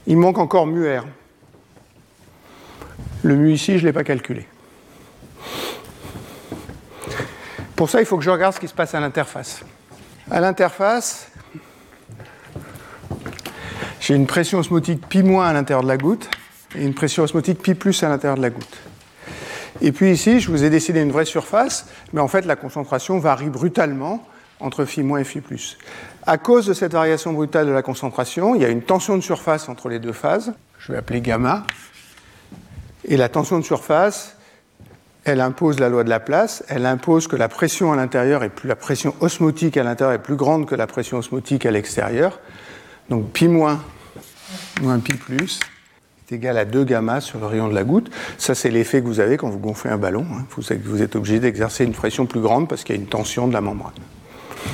[0.07, 1.05] Il manque encore mu R.
[3.25, 4.47] Le mu ici, je ne l'ai pas calculé.
[7.75, 9.65] Pour ça, il faut que je regarde ce qui se passe à l'interface.
[10.31, 11.33] À l'interface,
[13.99, 16.31] j'ai une pression osmotique pi moins à l'intérieur de la goutte
[16.77, 18.79] et une pression osmotique pi plus à l'intérieur de la goutte.
[19.81, 23.19] Et puis ici, je vous ai dessiné une vraie surface, mais en fait, la concentration
[23.19, 24.27] varie brutalement
[24.61, 25.43] entre phi et phi.
[26.27, 29.23] À cause de cette variation brutale de la concentration, il y a une tension de
[29.23, 31.65] surface entre les deux phases, je vais appeler gamma,
[33.05, 34.37] et la tension de surface,
[35.25, 38.51] elle impose la loi de la place, elle impose que la pression à l'intérieur est
[38.51, 42.41] plus, la pression osmotique à l'intérieur est plus grande que la pression osmotique à l'extérieur.
[43.11, 43.83] Donc pi moins
[44.81, 45.61] moins pi plus
[46.31, 48.11] est égal à 2 gamma sur le rayon de la goutte.
[48.39, 50.27] Ça, c'est l'effet que vous avez quand vous gonflez un ballon.
[50.33, 50.47] Hein.
[50.57, 53.53] Vous, êtes obligé d'exercer une pression plus grande parce qu'il y a une tension de
[53.53, 53.93] la membrane.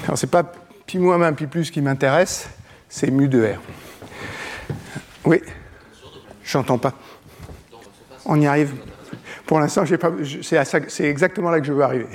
[0.04, 0.44] Alors, c'est pas
[0.86, 2.48] pi moins 1 pi plus qui m'intéresse,
[2.88, 3.60] c'est mu de R.
[5.24, 5.40] Oui
[6.44, 6.94] J'entends pas.
[8.24, 8.74] On y arrive.
[9.46, 12.06] Pour l'instant, c'est exactement là que je veux arriver.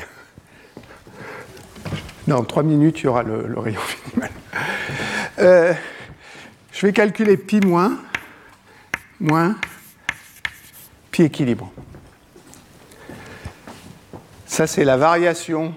[2.28, 4.32] Dans trois minutes, il y aura le, rayon minimal.
[5.40, 5.74] Euh,
[6.72, 7.98] je vais calculer pi moins,
[9.20, 9.56] moins
[11.12, 11.72] pi équilibre.
[14.46, 15.74] Ça, c'est la variation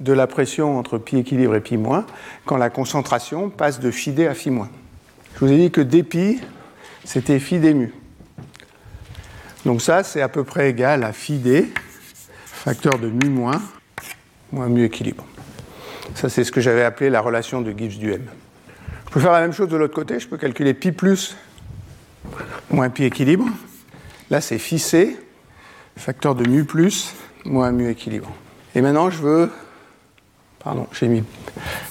[0.00, 2.06] de la pression entre pi équilibre et pi moins
[2.44, 4.70] quand la concentration passe de phi à phi moins.
[5.34, 6.40] Je vous ai dit que dpi,
[7.04, 7.92] c'était phi d mu.
[9.64, 11.40] Donc ça, c'est à peu près égal à phi
[12.44, 13.60] facteur de mu moins,
[14.52, 15.24] moins mu équilibre.
[16.14, 18.26] Ça, c'est ce que j'avais appelé la relation de Gibbs du M.
[19.06, 21.36] Je peux faire la même chose de l'autre côté, je peux calculer pi plus
[22.70, 23.46] moins pi équilibre.
[24.30, 24.82] Là, c'est phi
[25.96, 27.14] facteur de mu plus
[27.44, 28.30] moins mu équilibre.
[28.74, 29.50] Et maintenant, je veux.
[30.62, 31.24] Pardon, j'ai mis.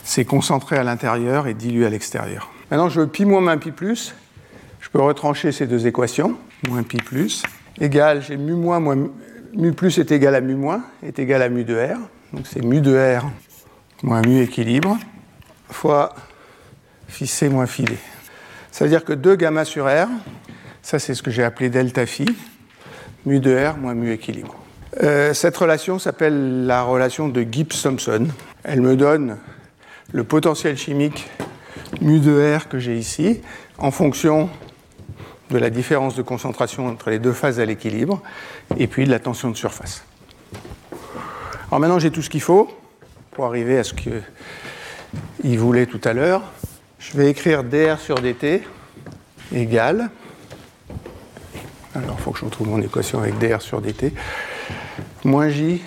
[0.03, 2.51] C'est concentré à l'intérieur et dilué à l'extérieur.
[2.69, 4.13] Maintenant, je veux pi moins moins pi plus.
[4.79, 6.37] Je peux retrancher ces deux équations.
[6.67, 7.43] Moins pi plus
[7.79, 8.97] égal, j'ai mu moins moins
[9.53, 11.97] mu plus est égal à mu moins est égal à mu de r.
[12.33, 13.29] Donc c'est mu de r
[14.03, 14.97] moins mu équilibre
[15.69, 16.13] fois
[17.07, 17.85] phi c moins phi.
[18.77, 20.07] Ça veut dire que 2 gamma sur r,
[20.83, 22.27] ça c'est ce que j'ai appelé delta phi,
[23.25, 24.55] mu de r moins mu équilibre.
[25.01, 28.27] Euh, cette relation s'appelle la relation de Gibbs-Thompson.
[28.63, 29.39] Elle me donne
[30.11, 31.27] le potentiel chimique
[32.01, 33.41] mu de r que j'ai ici
[33.79, 34.47] en fonction
[35.49, 38.21] de la différence de concentration entre les deux phases à l'équilibre
[38.77, 40.03] et puis de la tension de surface.
[41.69, 42.69] Alors maintenant j'ai tout ce qu'il faut
[43.31, 46.43] pour arriver à ce qu'il voulait tout à l'heure.
[46.99, 48.63] Je vais écrire dr sur dt
[49.53, 50.09] égale.
[51.95, 54.13] Alors il faut que je retrouve mon équation avec dr sur dt.
[55.23, 55.81] Moins j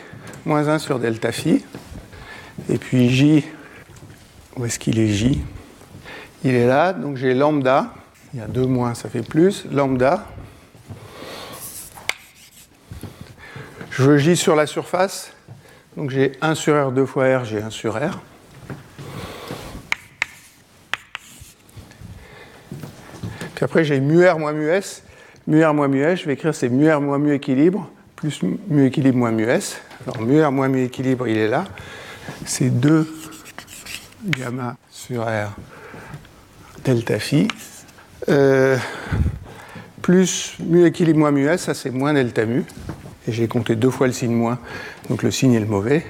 [0.47, 1.65] moins 1 sur delta phi.
[2.69, 3.45] Et puis j,
[4.57, 5.43] où est-ce qu'il est j?
[6.45, 7.93] Il est là, donc j'ai lambda
[8.33, 9.65] il y a 2 moins, ça fait plus.
[9.73, 10.25] Lambda.
[13.91, 15.33] Je veux J sur la surface.
[15.97, 18.21] Donc j'ai 1 sur R, 2 fois R, j'ai 1 sur R.
[23.63, 25.03] Après j'ai mu R moins mu S.
[25.47, 28.41] Mu R moins mu S, je vais écrire c'est mu R moins mu équilibre, plus
[28.69, 29.81] mu équilibre moins mu S.
[30.07, 31.65] Alors mu R moins mu équilibre, il est là.
[32.47, 33.07] C'est 2
[34.25, 35.51] gamma sur R
[36.85, 37.49] delta phi
[38.29, 38.77] euh,
[40.03, 42.65] plus mu équilibre moins mu s, ça c'est moins delta mu.
[43.29, 44.59] Et j'ai compté deux fois le signe moins,
[45.09, 46.05] donc le signe est le mauvais.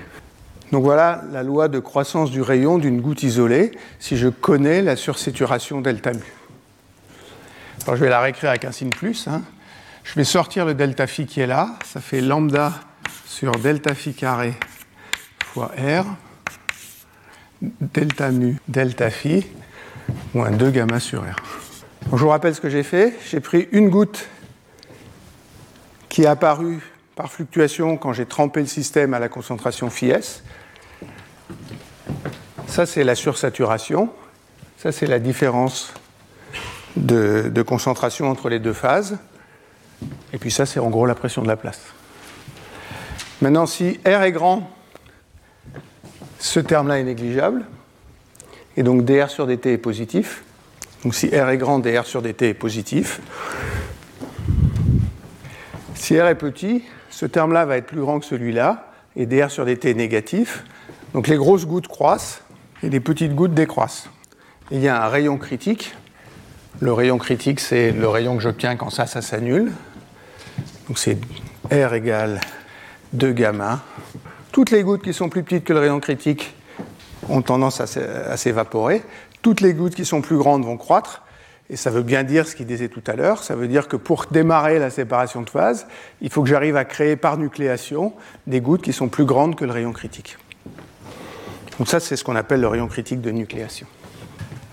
[0.72, 4.94] Donc voilà la loi de croissance du rayon d'une goutte isolée si je connais la
[4.96, 6.39] sursaturation delta mu.
[7.86, 9.26] Je vais la réécrire avec un signe plus.
[9.26, 9.42] Hein.
[10.04, 11.76] Je vais sortir le delta phi qui est là.
[11.84, 12.72] Ça fait lambda
[13.26, 14.54] sur delta phi carré
[15.44, 16.04] fois r.
[17.62, 19.46] Delta mu delta phi
[20.32, 21.36] moins 2 gamma sur r
[22.12, 23.14] je vous rappelle ce que j'ai fait.
[23.28, 24.28] J'ai pris une goutte
[26.08, 26.80] qui est apparue
[27.14, 30.42] par fluctuation quand j'ai trempé le système à la concentration phi s.
[32.66, 34.10] Ça, c'est la sursaturation.
[34.76, 35.92] Ça, c'est la différence
[36.97, 39.18] de, concentration entre les deux phases.
[40.32, 41.80] Et puis ça, c'est en gros la pression de la place.
[43.43, 44.70] Maintenant, si R est grand,
[46.38, 47.64] ce terme-là est négligeable.
[48.76, 50.45] Et donc dr sur dt est positif.
[51.05, 53.20] Donc si R est grand, dr sur dt est positif.
[55.95, 59.64] Si R est petit, ce terme-là va être plus grand que celui-là, et dr sur
[59.64, 60.64] dt est négatif.
[61.12, 62.43] Donc les grosses gouttes croissent
[62.82, 64.09] et les petites gouttes décroissent.
[64.70, 65.95] il y a un rayon critique.
[66.82, 69.70] Le rayon critique, c'est le rayon que j'obtiens quand ça, ça s'annule.
[70.88, 71.18] Donc c'est
[71.70, 72.40] R égale
[73.12, 73.80] 2 gamma.
[74.50, 76.54] Toutes les gouttes qui sont plus petites que le rayon critique
[77.28, 79.02] ont tendance à s'évaporer.
[79.42, 81.22] Toutes les gouttes qui sont plus grandes vont croître.
[81.68, 83.42] Et ça veut bien dire ce qu'il disait tout à l'heure.
[83.42, 85.86] Ça veut dire que pour démarrer la séparation de phase,
[86.22, 88.14] il faut que j'arrive à créer par nucléation
[88.46, 90.38] des gouttes qui sont plus grandes que le rayon critique.
[91.78, 93.86] Donc ça, c'est ce qu'on appelle le rayon critique de nucléation.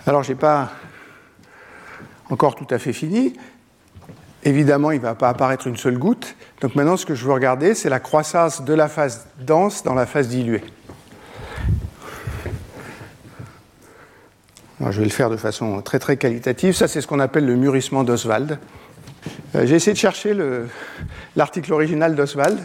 [0.06, 0.70] Alors, je n'ai pas
[2.30, 3.34] encore tout à fait fini.
[4.44, 6.36] Évidemment, il ne va pas apparaître une seule goutte.
[6.60, 9.94] Donc maintenant, ce que je veux regarder, c'est la croissance de la phase dense dans
[9.94, 10.62] la phase diluée.
[14.90, 16.74] je vais le faire de façon très très qualitative.
[16.74, 18.58] Ça, c'est ce qu'on appelle le mûrissement d'Oswald.
[19.54, 20.36] Euh, j'ai essayé de chercher
[21.36, 22.58] l'article original d'Oswald.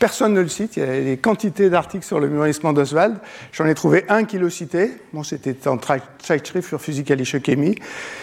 [0.00, 0.78] Personne ne le cite.
[0.78, 3.18] Il y a des quantités d'articles sur le mûrissement d'Oswald.
[3.52, 4.92] J'en ai trouvé un qui le citait.
[5.12, 5.78] Bon, c'était en
[6.26, 7.76] Zeitschrift für Physikalische Chemie,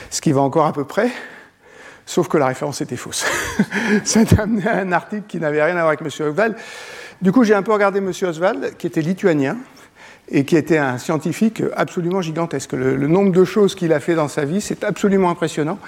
[0.10, 1.12] ce qui va encore à peu près.
[2.08, 3.26] Sauf que la référence était fausse.
[4.38, 6.08] A amené à un article qui n'avait rien à voir avec M.
[6.08, 6.56] Oswald.
[7.22, 8.12] Du coup, j'ai un peu regardé M.
[8.24, 9.58] Oswald, qui était lituanien,
[10.30, 12.74] et qui était un scientifique absolument gigantesque.
[12.74, 15.80] Le, nombre de choses qu'il a fait dans sa vie, c'est absolument impressionnant.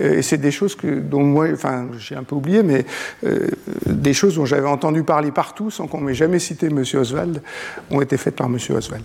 [0.00, 2.86] Euh, et c'est des choses dont moi, enfin, j'ai un peu oublié, mais
[3.24, 3.48] euh,
[3.86, 6.82] des choses dont j'avais entendu parler partout sans qu'on m'ait jamais cité M.
[6.94, 7.42] Oswald,
[7.90, 8.56] ont été faites par M.
[8.56, 9.04] Oswald.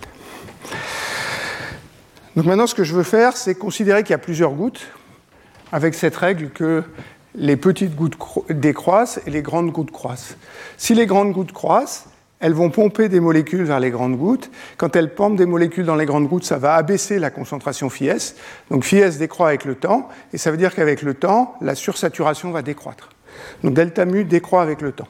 [2.36, 4.86] Donc maintenant, ce que je veux faire, c'est considérer qu'il y a plusieurs gouttes,
[5.72, 6.82] avec cette règle que
[7.34, 8.16] les petites gouttes
[8.48, 10.36] décroissent et les grandes gouttes croissent.
[10.76, 12.06] Si les grandes gouttes croissent,
[12.40, 14.50] elles vont pomper des molécules vers les grandes gouttes.
[14.76, 18.08] Quand elles pompent des molécules dans les grandes gouttes, ça va abaisser la concentration phi
[18.08, 18.36] s.
[18.70, 21.74] Donc phi s décroît avec le temps, et ça veut dire qu'avec le temps, la
[21.74, 23.10] sursaturation va décroître.
[23.62, 25.08] Donc delta mu décroît avec le temps.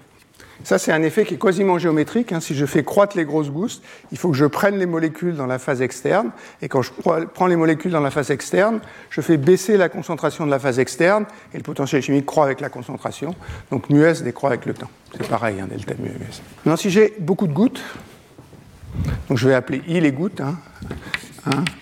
[0.64, 2.32] Ça, c'est un effet qui est quasiment géométrique.
[2.32, 2.40] Hein.
[2.40, 3.80] Si je fais croître les grosses gouttes,
[4.12, 6.30] il faut que je prenne les molécules dans la phase externe.
[6.62, 8.80] Et quand je prends les molécules dans la phase externe,
[9.10, 11.26] je fais baisser la concentration de la phase externe.
[11.54, 13.34] Et le potentiel chimique croît avec la concentration.
[13.70, 14.90] Donc mu S décroît avec le temps.
[15.12, 16.42] C'est pareil, hein, delta mu S.
[16.64, 17.82] Maintenant, si j'ai beaucoup de gouttes,
[19.28, 20.56] donc je vais appeler I les gouttes, hein,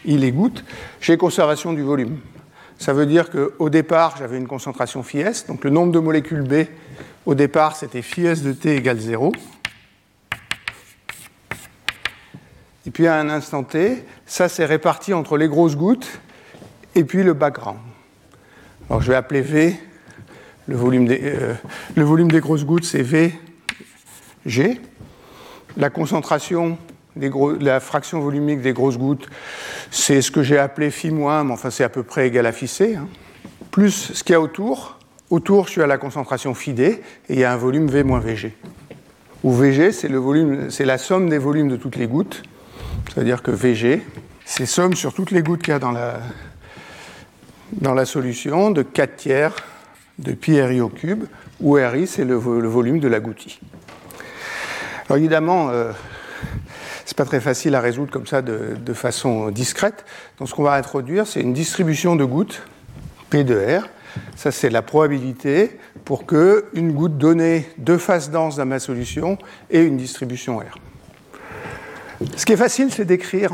[0.04, 0.64] I les gouttes,
[1.00, 2.18] j'ai conservation du volume.
[2.78, 6.42] Ça veut dire qu'au départ, j'avais une concentration phi S, donc le nombre de molécules
[6.42, 6.66] B
[7.26, 9.32] au départ, c'était phi de t égale 0.
[12.86, 16.20] Et puis à un instant t, ça s'est réparti entre les grosses gouttes
[16.94, 17.80] et puis le background.
[18.88, 19.76] Alors je vais appeler V,
[20.68, 24.80] le volume des, euh, grosses gouttes c'est VG.
[25.76, 26.78] La concentration,
[27.60, 29.28] la fraction volumique des grosses gouttes,
[29.90, 32.52] c'est ce que j'ai appelé phi moins, mais enfin c'est à peu près égal à
[32.52, 32.70] phi.
[32.80, 33.08] Hein.
[33.72, 34.95] Plus ce qu'il y a autour,
[35.28, 37.02] Autour, je suis à la concentration phi d et
[37.32, 38.52] il y a un volume V moins Vg.
[39.42, 40.10] Où Vg, c'est
[40.70, 42.44] c'est la somme des volumes de toutes les gouttes.
[43.12, 44.02] C'est-à-dire que Vg,
[44.44, 46.20] c'est somme sur toutes les gouttes qu'il y a dans la,
[47.72, 49.56] dans la solution de 4 tiers
[50.20, 51.24] de pi ri au cube,
[51.60, 53.58] où ri, c'est le, volume de la goutte
[55.08, 55.90] Alors évidemment, euh,
[57.04, 60.04] c'est pas très facile à résoudre comme ça de, de façon discrète.
[60.38, 62.62] Donc ce qu'on va introduire, c'est une distribution de gouttes,
[63.28, 63.88] P de R,
[64.36, 69.38] ça, c'est la probabilité pour qu'une goutte donnée deux faces denses dans ma solution
[69.70, 70.78] ait une distribution R.
[72.36, 73.52] Ce qui est facile, c'est d'écrire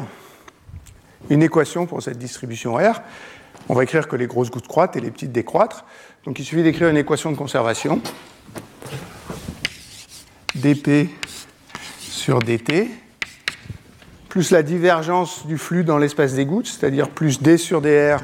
[1.30, 3.00] une équation pour cette distribution R.
[3.68, 5.84] On va écrire que les grosses gouttes croîtent et les petites décroître.
[6.24, 8.00] Donc il suffit d'écrire une équation de conservation.
[10.54, 11.08] dp
[11.98, 12.90] sur dt,
[14.28, 18.18] plus la divergence du flux dans l'espace des gouttes, c'est-à-dire plus d sur dr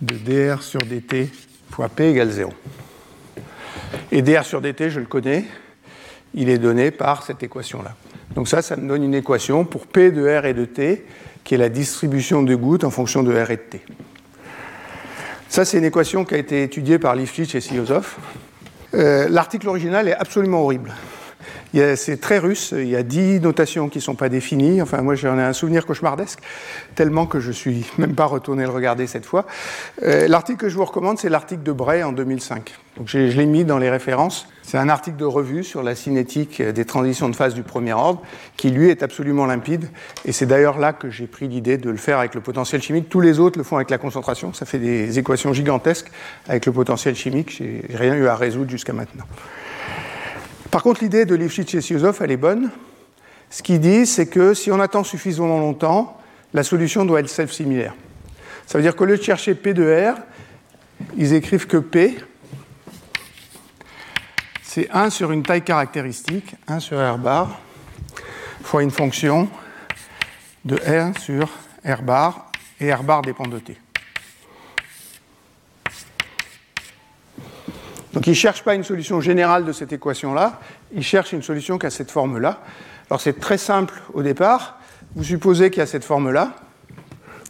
[0.00, 1.30] de dr sur dt
[1.72, 2.52] fois P égale 0.
[4.10, 5.44] Et dr sur dt, je le connais,
[6.34, 7.94] il est donné par cette équation-là.
[8.34, 11.06] Donc ça, ça me donne une équation pour P de R et de T,
[11.44, 13.80] qui est la distribution de gouttes en fonction de R et de T.
[15.48, 18.16] Ça, c'est une équation qui a été étudiée par Lifshitz et Siozov.
[18.94, 20.92] Euh, l'article original est absolument horrible
[21.96, 24.82] c'est très russe, il y a dix notations qui ne sont pas définies.
[24.82, 26.40] Enfin, moi, j'en ai un souvenir cauchemardesque,
[26.94, 29.46] tellement que je ne suis même pas retourné le regarder cette fois.
[30.02, 32.72] Euh, l'article que je vous recommande, c'est l'article de Bray en 2005.
[32.96, 34.46] Donc, je l'ai mis dans les références.
[34.62, 38.22] C'est un article de revue sur la cinétique des transitions de phase du premier ordre,
[38.56, 39.88] qui lui est absolument limpide.
[40.24, 43.08] Et c'est d'ailleurs là que j'ai pris l'idée de le faire avec le potentiel chimique.
[43.08, 44.52] Tous les autres le font avec la concentration.
[44.52, 46.10] Ça fait des équations gigantesques
[46.48, 47.50] avec le potentiel chimique.
[47.50, 49.24] J'ai rien eu à résoudre jusqu'à maintenant.
[50.72, 52.70] Par contre, l'idée de Lifshitz et Siuzov, elle est bonne.
[53.50, 56.18] Ce qu'ils disent, c'est que si on attend suffisamment longtemps,
[56.54, 57.94] la solution doit être self-similaire.
[58.66, 60.16] Ça veut dire qu'au lieu de chercher P de R,
[61.18, 62.16] ils écrivent que P,
[64.62, 67.60] c'est 1 sur une taille caractéristique, 1 sur R bar,
[68.62, 69.50] fois une fonction
[70.64, 71.50] de R sur
[71.86, 72.50] R bar,
[72.80, 73.76] et R bar dépend de T.
[78.12, 80.60] Donc il ne cherche pas une solution générale de cette équation-là,
[80.94, 82.60] il cherche une solution qui a cette forme-là.
[83.10, 84.78] Alors c'est très simple au départ,
[85.14, 86.54] vous supposez qu'il y a cette forme-là,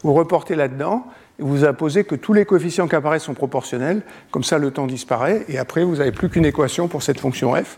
[0.03, 1.07] vous reportez là-dedans,
[1.39, 4.87] et vous apposez que tous les coefficients qui apparaissent sont proportionnels, comme ça le temps
[4.87, 7.77] disparaît, et après vous n'avez plus qu'une équation pour cette fonction f.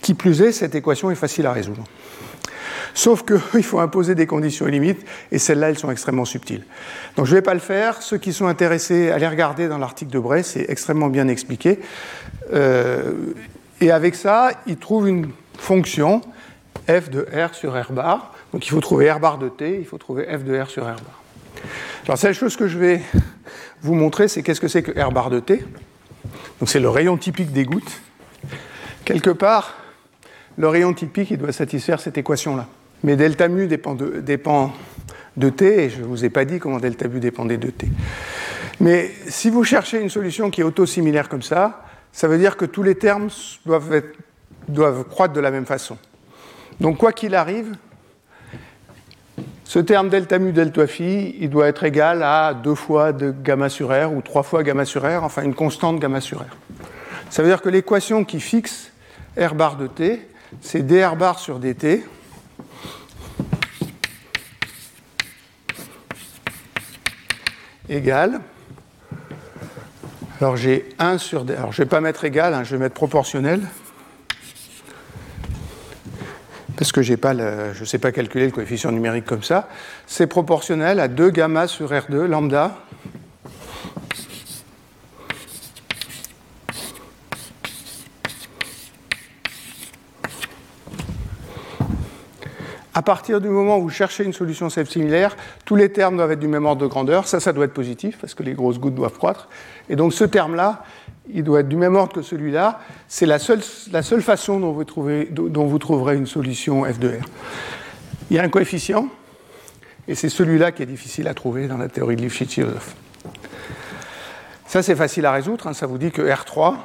[0.00, 1.84] Qui plus est, cette équation est facile à résoudre.
[2.94, 6.64] Sauf qu'il faut imposer des conditions limites, et celles-là, elles sont extrêmement subtiles.
[7.16, 8.02] Donc je ne vais pas le faire.
[8.02, 11.80] Ceux qui sont intéressés, les regarder dans l'article de Bray, c'est extrêmement bien expliqué.
[12.52, 13.12] Euh,
[13.80, 16.20] et avec ça, ils trouvent une fonction
[16.88, 18.34] f de r sur r bar.
[18.52, 20.84] Donc il faut trouver r bar de t, il faut trouver f de r sur
[20.84, 21.22] r bar.
[22.04, 23.00] Alors, la seule chose que je vais
[23.82, 25.64] vous montrer, c'est qu'est-ce que c'est que r bar de t.
[26.60, 28.00] Donc c'est le rayon typique des gouttes.
[29.04, 29.74] Quelque part,
[30.56, 32.68] le rayon typique, il doit satisfaire cette équation-là.
[33.04, 37.08] Mais delta mu dépend de, t, et je ne vous ai pas dit comment delta
[37.08, 37.88] mu dépendait de t.
[38.80, 42.64] Mais si vous cherchez une solution qui est auto-similaire comme ça, ça veut dire que
[42.64, 43.28] tous les termes
[43.64, 45.96] doivent, croître de la même façon.
[46.80, 47.74] Donc quoi qu'il arrive,
[49.64, 53.68] ce terme delta mu delta phi, il doit être égal à deux fois de gamma
[53.68, 56.56] sur r ou trois fois gamma sur r, enfin une constante gamma sur r.
[57.30, 58.92] Ça veut dire que l'équation qui fixe
[59.38, 60.28] r bar de t,
[60.60, 62.04] c'est dr bar sur dt
[67.88, 68.40] égal.
[70.40, 71.42] Alors j'ai 1 sur.
[71.42, 73.60] Alors je ne vais pas mettre égal, hein, je vais mettre proportionnel.
[76.76, 77.32] Parce que pas
[77.72, 79.68] je ne sais pas calculer le coefficient numérique comme ça.
[80.06, 82.76] C'est proportionnel à 2 gamma sur R2 lambda
[92.94, 96.40] À partir du moment où vous cherchez une solution similaire, tous les termes doivent être
[96.40, 97.26] du même ordre de grandeur.
[97.26, 99.48] Ça, ça doit être positif parce que les grosses gouttes doivent croître.
[99.88, 100.84] Et donc ce terme-là,
[101.32, 102.80] il doit être du même ordre que celui-là.
[103.08, 103.60] C'est la seule,
[103.92, 107.24] la seule façon dont vous, trouvez, dont vous trouverez une solution f de R.
[108.30, 109.08] Il y a un coefficient,
[110.08, 112.94] et c'est celui-là qui est difficile à trouver dans la théorie de Lifshitz-Yosef.
[114.66, 115.66] Ça, c'est facile à résoudre.
[115.66, 115.74] Hein.
[115.74, 116.76] Ça vous dit que R3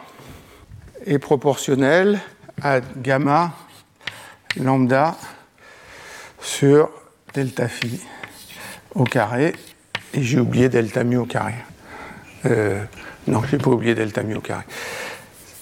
[1.05, 2.19] est proportionnel
[2.61, 3.51] à gamma
[4.59, 5.15] lambda
[6.39, 6.89] sur
[7.33, 8.01] delta phi
[8.95, 9.55] au carré.
[10.13, 11.53] Et j'ai oublié delta mu au carré.
[12.45, 12.83] Euh,
[13.27, 14.63] non, je n'ai pas oublié delta mu au carré.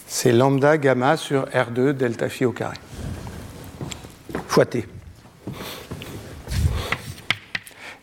[0.08, 2.78] C'est lambda gamma sur R2 delta phi au carré.
[4.48, 4.88] Fois T.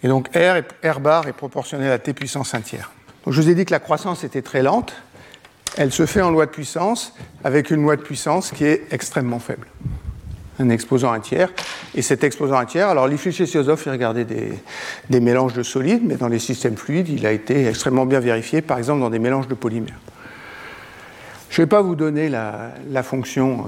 [0.03, 2.91] Et donc R, R bar est proportionnel à T puissance 1 tiers.
[3.27, 4.95] Je vous ai dit que la croissance était très lente.
[5.77, 7.15] Elle se fait en loi de puissance
[7.45, 9.69] avec une loi de puissance qui est extrêmement faible.
[10.63, 11.53] Un exposant un tiers.
[11.97, 16.29] Et cet exposant un tiers, alors Lifshitz-Yosov, il regardait des, mélanges de solides, mais dans
[16.29, 19.55] les systèmes fluides, il a été extrêmement bien vérifié, par exemple dans des mélanges de
[19.55, 19.99] polymères.
[21.51, 23.67] Je ne vais pas vous donner la, la fonction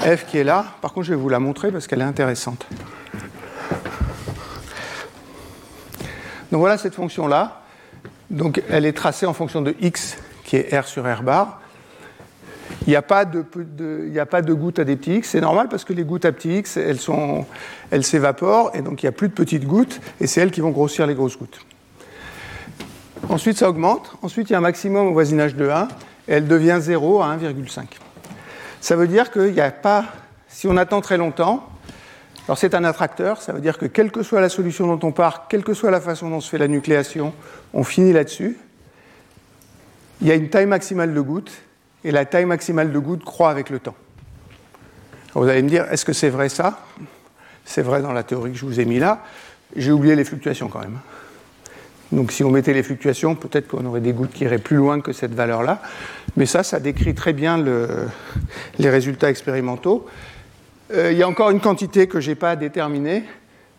[0.00, 2.04] euh, f qui est là, par contre je vais vous la montrer parce qu'elle est
[2.04, 2.66] intéressante.
[6.50, 7.62] Donc voilà cette fonction-là.
[8.30, 11.61] Donc elle est tracée en fonction de x, qui est r sur r bar.
[12.86, 13.42] Il n'y a, pas de,
[14.52, 15.28] gouttes à des x.
[15.30, 16.98] C'est normal parce que les gouttes à petits x, elles,
[17.90, 20.60] elles s'évaporent et donc il n'y a plus de petites gouttes et c'est elles qui
[20.60, 21.60] vont grossir les grosses gouttes.
[23.28, 24.16] Ensuite, ça augmente.
[24.22, 25.88] Ensuite, il y a un maximum au voisinage de 1
[26.28, 27.84] et elle devient 0 à 1,5.
[28.80, 30.06] Ça veut dire qu'il n'y a pas,
[30.48, 31.68] si on attend très longtemps,
[32.48, 35.12] alors c'est un attracteur, ça veut dire que quelle que soit la solution dont on
[35.12, 37.32] part, quelle que soit la façon dont se fait la nucléation,
[37.72, 38.58] on finit là-dessus.
[40.20, 41.52] Il y a une taille maximale de gouttes,
[42.04, 43.94] et la taille maximale de gouttes croît avec le temps.
[45.34, 46.80] vous allez me dire, est-ce que c'est vrai ça?
[47.64, 49.22] C'est vrai dans la théorie que je vous ai mis là.
[49.76, 50.98] J'ai oublié les fluctuations quand même.
[52.10, 55.00] Donc si on mettait les fluctuations, peut-être qu'on aurait des gouttes qui iraient plus loin
[55.00, 55.80] que cette valeur-là.
[56.36, 57.88] Mais ça, ça décrit très bien le,
[58.78, 60.06] les résultats expérimentaux.
[60.92, 63.24] Euh, il y a encore une quantité que je n'ai pas déterminée,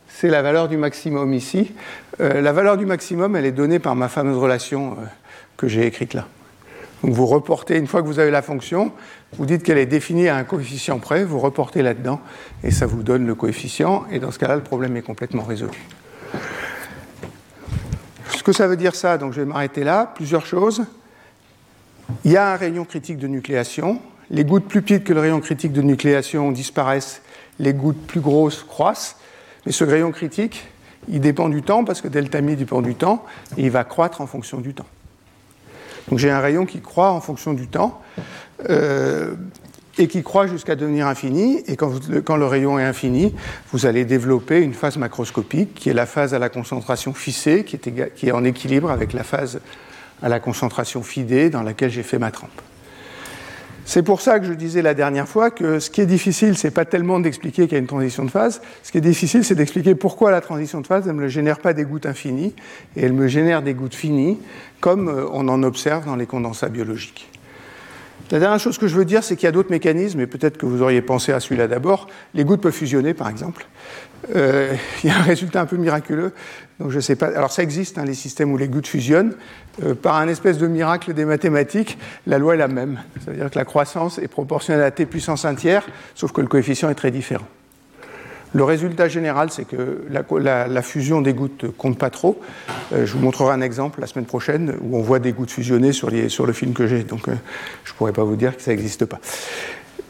[0.08, 1.74] c'est la valeur du maximum ici.
[2.20, 5.06] Euh, la valeur du maximum, elle est donnée par ma fameuse relation euh,
[5.58, 6.28] que j'ai écrite là.
[7.04, 8.94] Donc vous reportez, une fois que vous avez la fonction,
[9.38, 12.22] vous dites qu'elle est définie à un coefficient près, vous reportez là-dedans,
[12.64, 15.78] et ça vous donne le coefficient, et dans ce cas-là, le problème est complètement résolu.
[18.30, 20.86] Ce que ça veut dire ça, donc je vais m'arrêter là, plusieurs choses.
[22.24, 24.00] Il y a un rayon critique de nucléation,
[24.32, 27.22] les gouttes plus petites que le rayon critique de nucléation disparaissent,
[27.60, 29.18] les gouttes plus grosses croissent,
[29.66, 30.68] mais ce rayon critique,
[31.10, 33.26] il dépend du temps parce que delta mi dépend du temps
[33.58, 34.86] et il va croître en fonction du temps.
[36.10, 38.02] Donc j'ai un rayon qui croît en fonction du temps
[38.70, 39.34] euh,
[39.98, 41.64] et qui croît jusqu'à devenir infini.
[41.68, 43.34] Et quand, le rayon est infini,
[43.72, 48.28] vous allez développer une phase macroscopique qui est la phase à la concentration fissée, qui
[48.28, 49.60] est en équilibre avec la phase
[50.22, 52.62] à la concentration fidée dans laquelle j'ai fait ma trempe.
[53.86, 56.72] C'est pour ça que je disais la dernière fois que ce qui est difficile, c'est
[56.72, 58.62] pas tellement d'expliquer qu'il y a une transition de phase.
[58.82, 61.74] Ce qui est difficile, c'est d'expliquer pourquoi la transition de phase ne me génère pas
[61.74, 62.56] des gouttes infinies
[62.96, 64.40] et elle me génère des gouttes finies,
[64.80, 67.30] comme euh, on en observe dans les condensats biologiques.
[68.32, 70.58] La dernière chose que je veux dire, c'est qu'il y a d'autres mécanismes, et peut-être
[70.58, 72.08] que vous auriez pensé à celui-là d'abord.
[72.34, 73.68] Les gouttes peuvent fusionner, par exemple.
[74.36, 74.74] Euh,
[75.04, 76.34] il y a un résultat un peu miraculeux.
[76.80, 77.28] Donc je sais pas.
[77.28, 79.36] Alors ça existe, hein, les systèmes où les gouttes fusionnent.
[79.84, 81.98] Euh, par un espèce de miracle des mathématiques,
[82.28, 83.00] la loi est la même.
[83.24, 85.86] C'est-à-dire que la croissance est proportionnelle à t puissance 1 tiers,
[86.16, 87.48] sauf que le coefficient est très différent.
[88.56, 92.40] Le résultat général, c'est que la, fusion des gouttes compte pas trop.
[92.94, 95.92] Euh, je vous montrerai un exemple la semaine prochaine où on voit des gouttes fusionner
[95.92, 97.04] sur, sur le film que j'ai.
[97.04, 99.20] Donc je ne pourrais pas vous dire que ça n'existe pas.